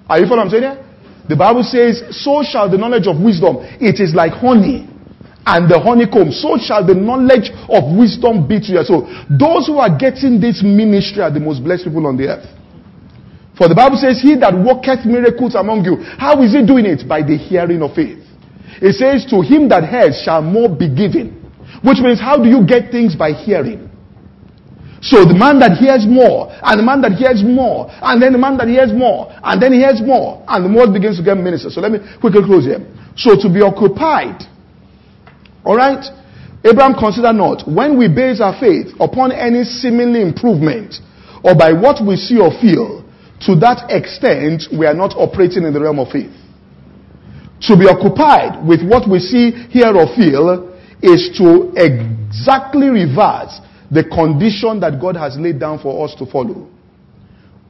Are 0.06 0.22
you 0.22 0.30
following 0.30 0.46
what 0.46 0.54
I'm 0.54 0.54
saying 0.54 0.62
here? 0.62 0.78
The 1.28 1.36
Bible 1.36 1.64
says, 1.64 2.04
So 2.22 2.44
shall 2.46 2.70
the 2.70 2.78
knowledge 2.78 3.08
of 3.08 3.18
wisdom. 3.18 3.64
It 3.80 3.98
is 3.98 4.14
like 4.14 4.32
honey 4.32 4.86
and 5.46 5.68
the 5.68 5.78
honeycomb, 5.78 6.32
so 6.32 6.56
shall 6.56 6.84
the 6.84 6.94
knowledge 6.94 7.52
of 7.68 7.96
wisdom 7.96 8.48
be 8.48 8.60
to 8.60 8.72
your 8.80 8.84
soul. 8.84 9.04
Those 9.28 9.68
who 9.68 9.76
are 9.76 9.92
getting 9.92 10.40
this 10.40 10.62
ministry 10.64 11.20
are 11.20 11.32
the 11.32 11.40
most 11.40 11.62
blessed 11.62 11.84
people 11.84 12.06
on 12.06 12.16
the 12.16 12.28
earth. 12.28 12.48
For 13.56 13.68
the 13.68 13.74
Bible 13.74 13.96
says, 13.96 14.20
He 14.20 14.34
that 14.36 14.54
worketh 14.54 15.06
miracles 15.06 15.54
among 15.54 15.84
you, 15.84 16.02
how 16.18 16.42
is 16.42 16.52
he 16.52 16.66
doing 16.66 16.86
it? 16.86 17.06
By 17.08 17.22
the 17.22 17.36
hearing 17.36 17.82
of 17.82 17.94
faith. 17.94 18.22
It 18.82 18.98
says, 18.98 19.26
To 19.30 19.40
him 19.40 19.68
that 19.70 19.86
hears 19.88 20.20
shall 20.22 20.42
more 20.42 20.68
be 20.68 20.90
given. 20.90 21.40
Which 21.82 21.98
means, 22.02 22.18
how 22.18 22.36
do 22.36 22.48
you 22.48 22.66
get 22.66 22.90
things? 22.90 23.14
By 23.14 23.32
hearing. 23.32 23.90
So 25.04 25.22
the 25.22 25.36
man 25.36 25.60
that 25.60 25.76
hears 25.76 26.08
more, 26.08 26.48
and 26.50 26.80
the 26.80 26.82
man 26.82 27.04
that 27.04 27.12
hears 27.12 27.44
more, 27.44 27.92
and 27.92 28.22
then 28.22 28.32
the 28.32 28.40
man 28.40 28.56
that 28.56 28.68
hears 28.68 28.88
more, 28.90 29.28
and 29.44 29.60
then 29.60 29.76
he 29.76 29.84
hears 29.84 30.00
more, 30.00 30.42
and 30.48 30.64
the 30.64 30.68
more 30.68 30.88
begins 30.88 31.20
to 31.20 31.24
get 31.24 31.36
ministered. 31.36 31.72
So 31.76 31.84
let 31.84 31.92
me 31.92 32.00
quickly 32.20 32.40
close 32.40 32.64
here. 32.64 32.80
So 33.14 33.36
to 33.36 33.52
be 33.52 33.60
occupied 33.60 34.48
Alright? 35.64 36.04
Abraham 36.64 36.94
considered 36.94 37.34
not 37.34 37.68
when 37.68 37.98
we 37.98 38.08
base 38.08 38.40
our 38.40 38.58
faith 38.58 38.92
upon 39.00 39.32
any 39.32 39.64
seemingly 39.64 40.20
improvement 40.22 40.96
or 41.42 41.54
by 41.54 41.72
what 41.72 42.04
we 42.04 42.16
see 42.16 42.38
or 42.40 42.50
feel, 42.60 43.03
to 43.40 43.54
that 43.56 43.90
extent 43.90 44.64
we 44.76 44.86
are 44.86 44.94
not 44.94 45.14
operating 45.16 45.64
in 45.64 45.72
the 45.72 45.80
realm 45.80 45.98
of 45.98 46.08
faith. 46.08 46.32
To 47.62 47.76
be 47.76 47.86
occupied 47.88 48.66
with 48.66 48.86
what 48.86 49.08
we 49.08 49.18
see, 49.18 49.50
hear, 49.70 49.94
or 49.96 50.06
feel 50.14 50.74
is 51.02 51.30
to 51.38 51.72
exactly 51.76 52.88
reverse 52.88 53.60
the 53.90 54.04
condition 54.04 54.80
that 54.80 55.00
God 55.00 55.16
has 55.16 55.36
laid 55.38 55.60
down 55.60 55.78
for 55.78 56.04
us 56.04 56.14
to 56.16 56.26
follow. 56.26 56.68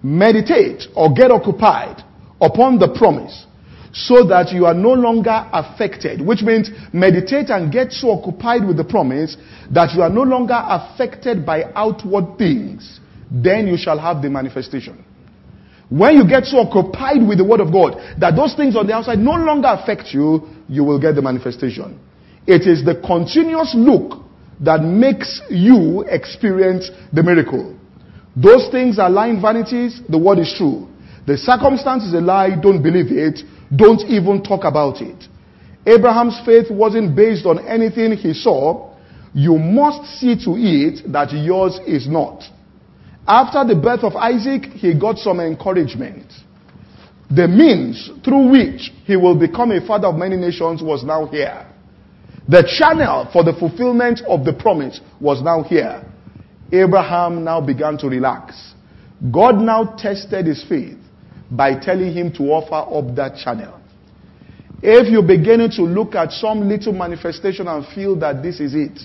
Meditate 0.03 0.85
or 0.95 1.13
get 1.13 1.31
occupied 1.31 2.03
upon 2.41 2.79
the 2.79 2.89
promise 2.89 3.47
so 3.93 4.25
that 4.27 4.53
you 4.53 4.67
are 4.67 4.75
no 4.75 4.93
longer 4.93 5.49
affected, 5.53 6.21
which 6.21 6.43
means 6.43 6.71
meditate 6.93 7.49
and 7.51 7.73
get 7.73 7.93
so 7.93 8.11
occupied 8.11 8.67
with 8.67 8.77
the 8.77 8.85
promise 8.85 9.37
that 9.71 9.95
you 9.95 10.03
are 10.03 10.11
no 10.11 10.23
longer 10.23 10.59
affected 10.59 11.47
by 11.47 11.65
outward 11.75 12.37
things. 12.37 13.01
Then 13.31 13.69
you 13.69 13.77
shall 13.77 13.99
have 13.99 14.21
the 14.21 14.29
manifestation. 14.29 15.05
When 15.95 16.17
you 16.17 16.27
get 16.27 16.47
so 16.47 16.59
occupied 16.59 17.23
with 17.23 17.39
the 17.39 17.45
word 17.45 17.61
of 17.61 17.71
God 17.71 17.95
that 18.19 18.35
those 18.35 18.57
things 18.57 18.75
on 18.75 18.89
the 18.89 18.95
outside 18.95 19.21
no 19.21 19.39
longer 19.39 19.69
affect 19.69 20.13
you, 20.13 20.43
you 20.69 20.83
will 20.83 20.99
get 20.99 21.15
the 21.15 21.23
manifestation. 21.23 22.01
It 22.49 22.67
is 22.67 22.85
the 22.85 22.97
continuous 22.99 23.77
look 23.79 24.25
that 24.59 24.83
makes 24.83 25.41
you 25.51 26.03
experience 26.11 26.91
the 27.13 27.23
miracle. 27.23 27.79
Those 28.35 28.69
things 28.73 28.99
are 28.99 29.09
lying 29.09 29.41
vanities, 29.41 30.01
the 30.09 30.19
word 30.19 30.41
is 30.41 30.53
true. 30.59 30.89
The 31.29 31.39
circumstance 31.39 32.03
is 32.03 32.15
a 32.15 32.21
lie, 32.21 32.59
don't 32.61 32.83
believe 32.83 33.13
it. 33.13 33.47
Don't 33.71 34.01
even 34.11 34.43
talk 34.43 34.65
about 34.65 35.01
it. 35.01 35.29
Abraham's 35.87 36.41
faith 36.45 36.73
wasn't 36.73 37.15
based 37.15 37.47
on 37.47 37.65
anything 37.69 38.17
he 38.17 38.35
saw. 38.35 38.93
You 39.33 39.59
must 39.59 40.19
see 40.19 40.35
to 40.45 40.59
it 40.59 41.13
that 41.13 41.31
yours 41.33 41.79
is 41.87 42.09
not. 42.09 42.43
After 43.27 43.65
the 43.65 43.81
birth 43.81 44.05
of 44.05 44.17
Isaac, 44.17 44.65
he 44.65 44.99
got 44.99 45.19
some 45.19 45.41
encouragement. 45.41 46.31
The 47.31 47.49
means 47.49 48.11
through 48.23 48.51
which 48.51 48.93
he 49.05 49.17
will 49.17 49.39
become 49.39 49.73
a 49.73 49.85
father 49.87 50.09
of 50.09 50.17
many 50.17 50.37
nations 50.37 50.83
was 50.83 51.05
now 51.05 51.27
here. 51.27 51.67
The 52.49 52.63
channel 52.79 53.29
for 53.33 53.43
the 53.43 53.55
fulfillment 53.55 54.21
of 54.29 54.45
the 54.45 54.53
promise 54.53 55.01
was 55.21 55.43
now 55.43 55.63
here. 55.63 56.05
Abraham 56.71 57.43
now 57.43 57.61
began 57.63 57.97
to 57.99 58.09
relax. 58.09 58.75
God 59.33 59.57
now 59.57 59.95
tested 59.97 60.47
his 60.47 60.63
faith 60.69 60.99
by 61.51 61.79
telling 61.79 62.13
him 62.13 62.31
to 62.35 62.43
offer 62.53 62.75
up 62.75 63.15
that 63.17 63.39
channel. 63.39 63.81
If 64.83 65.11
you're 65.11 65.27
beginning 65.27 65.71
to 65.73 65.83
look 65.83 66.15
at 66.15 66.31
some 66.33 66.69
little 66.69 66.93
manifestation 66.93 67.69
and 67.69 67.87
feel 67.95 68.17
that 68.17 68.43
this 68.43 68.61
is 68.61 68.75
it, 68.75 69.01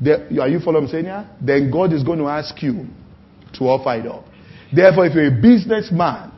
the, 0.00 0.40
are 0.40 0.48
you 0.48 0.58
following 0.58 0.88
saying 0.88 1.04
here? 1.04 1.28
Then 1.40 1.70
God 1.70 1.92
is 1.92 2.02
going 2.02 2.18
to 2.18 2.26
ask 2.26 2.60
you 2.60 2.88
to 3.54 3.64
offer 3.64 3.94
it 3.98 4.06
up. 4.06 4.24
Therefore, 4.74 5.06
if 5.06 5.14
you're 5.14 5.26
a 5.26 5.42
businessman 5.42 6.32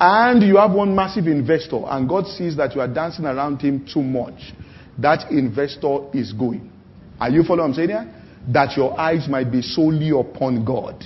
and 0.00 0.42
you 0.42 0.56
have 0.56 0.72
one 0.72 0.94
massive 0.94 1.26
investor 1.26 1.80
and 1.86 2.08
God 2.08 2.26
sees 2.26 2.56
that 2.56 2.74
you 2.74 2.80
are 2.80 2.88
dancing 2.88 3.24
around 3.24 3.60
him 3.60 3.86
too 3.92 4.02
much, 4.02 4.52
that 4.98 5.30
investor 5.30 6.08
is 6.12 6.32
going. 6.32 6.72
Are 7.20 7.30
you 7.30 7.42
following 7.42 7.60
what 7.60 7.66
I'm 7.70 7.74
saying 7.74 7.88
here? 7.88 8.14
That 8.52 8.76
your 8.76 8.98
eyes 8.98 9.28
might 9.28 9.50
be 9.50 9.62
solely 9.62 10.10
upon 10.10 10.64
God. 10.64 11.04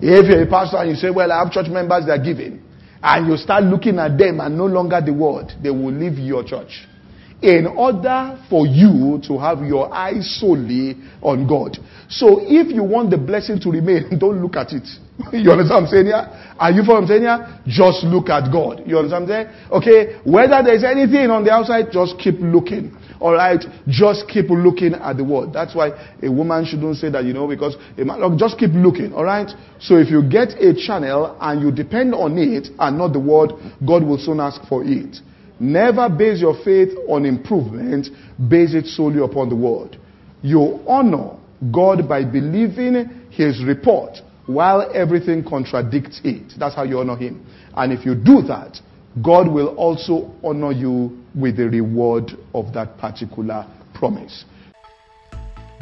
If 0.00 0.28
you're 0.28 0.42
a 0.42 0.46
pastor 0.46 0.78
and 0.78 0.90
you 0.90 0.96
say, 0.96 1.10
Well, 1.10 1.32
I 1.32 1.42
have 1.42 1.52
church 1.52 1.68
members 1.68 2.04
that 2.06 2.20
are 2.20 2.22
giving, 2.22 2.62
and 3.02 3.26
you 3.26 3.36
start 3.36 3.64
looking 3.64 3.98
at 3.98 4.18
them 4.18 4.40
and 4.40 4.56
no 4.56 4.66
longer 4.66 5.00
the 5.04 5.12
word, 5.12 5.52
they 5.62 5.70
will 5.70 5.92
leave 5.92 6.18
your 6.18 6.44
church. 6.44 6.86
In 7.42 7.66
order 7.66 8.38
for 8.48 8.66
you 8.66 9.20
to 9.28 9.38
have 9.38 9.60
your 9.60 9.92
eyes 9.92 10.38
solely 10.40 10.96
on 11.20 11.46
God. 11.46 11.76
So 12.08 12.40
if 12.40 12.72
you 12.72 12.82
want 12.82 13.10
the 13.10 13.18
blessing 13.18 13.60
to 13.60 13.70
remain, 13.70 14.18
don't 14.18 14.40
look 14.40 14.56
at 14.56 14.72
it. 14.72 14.88
you 15.32 15.50
understand 15.50 15.68
what 15.68 15.82
I'm 15.82 15.86
saying 15.86 16.06
here? 16.06 16.54
Are 16.58 16.70
you 16.72 16.84
saying 16.84 17.22
here? 17.22 17.60
Just 17.66 18.04
look 18.04 18.28
at 18.28 18.50
God. 18.52 18.82
You 18.86 18.98
understand 18.98 19.28
what 19.28 19.36
I'm 19.36 19.46
saying? 19.46 19.70
Okay, 19.72 20.20
whether 20.24 20.62
there's 20.64 20.84
anything 20.84 21.30
on 21.30 21.44
the 21.44 21.52
outside, 21.52 21.92
just 21.92 22.18
keep 22.18 22.36
looking. 22.40 22.96
Alright, 23.20 23.64
just 23.88 24.28
keep 24.28 24.50
looking 24.50 24.94
at 24.94 25.16
the 25.16 25.24
word. 25.24 25.52
That's 25.52 25.74
why 25.74 25.92
a 26.22 26.30
woman 26.30 26.64
shouldn't 26.64 26.96
say 26.96 27.08
that, 27.10 27.24
you 27.24 27.32
know, 27.32 27.48
because 27.48 27.76
a 27.96 28.04
man, 28.04 28.20
look, 28.20 28.38
just 28.38 28.58
keep 28.58 28.72
looking. 28.72 29.12
Alright? 29.14 29.50
So 29.80 29.96
if 29.96 30.10
you 30.10 30.22
get 30.22 30.50
a 30.60 30.74
channel 30.74 31.36
and 31.40 31.60
you 31.62 31.72
depend 31.72 32.14
on 32.14 32.36
it 32.36 32.68
and 32.78 32.98
not 32.98 33.12
the 33.12 33.20
word, 33.20 33.52
God 33.86 34.04
will 34.04 34.18
soon 34.18 34.40
ask 34.40 34.60
for 34.68 34.84
it. 34.84 35.16
Never 35.58 36.08
base 36.08 36.40
your 36.40 36.54
faith 36.62 36.90
on 37.08 37.24
improvement, 37.24 38.08
base 38.48 38.74
it 38.74 38.86
solely 38.86 39.22
upon 39.22 39.48
the 39.48 39.56
word. 39.56 39.98
You 40.42 40.80
honor 40.86 41.36
God 41.72 42.08
by 42.08 42.24
believing 42.24 43.26
his 43.30 43.64
report 43.64 44.18
while 44.46 44.88
everything 44.94 45.44
contradicts 45.44 46.20
it. 46.24 46.54
That's 46.58 46.74
how 46.74 46.84
you 46.84 47.00
honor 47.00 47.16
him. 47.16 47.44
And 47.74 47.92
if 47.92 48.06
you 48.06 48.14
do 48.14 48.40
that, 48.42 48.80
God 49.22 49.48
will 49.48 49.74
also 49.76 50.30
honor 50.44 50.72
you 50.72 51.18
with 51.34 51.56
the 51.56 51.68
reward 51.68 52.32
of 52.54 52.72
that 52.74 52.98
particular 52.98 53.66
promise. 53.94 54.44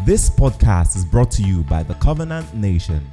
This 0.07 0.31
podcast 0.31 0.97
is 0.97 1.05
brought 1.05 1.31
to 1.33 1.43
you 1.43 1.65
by 1.65 1.83
the 1.83 1.95
Covenant 1.95 2.55
Nation. 2.55 3.05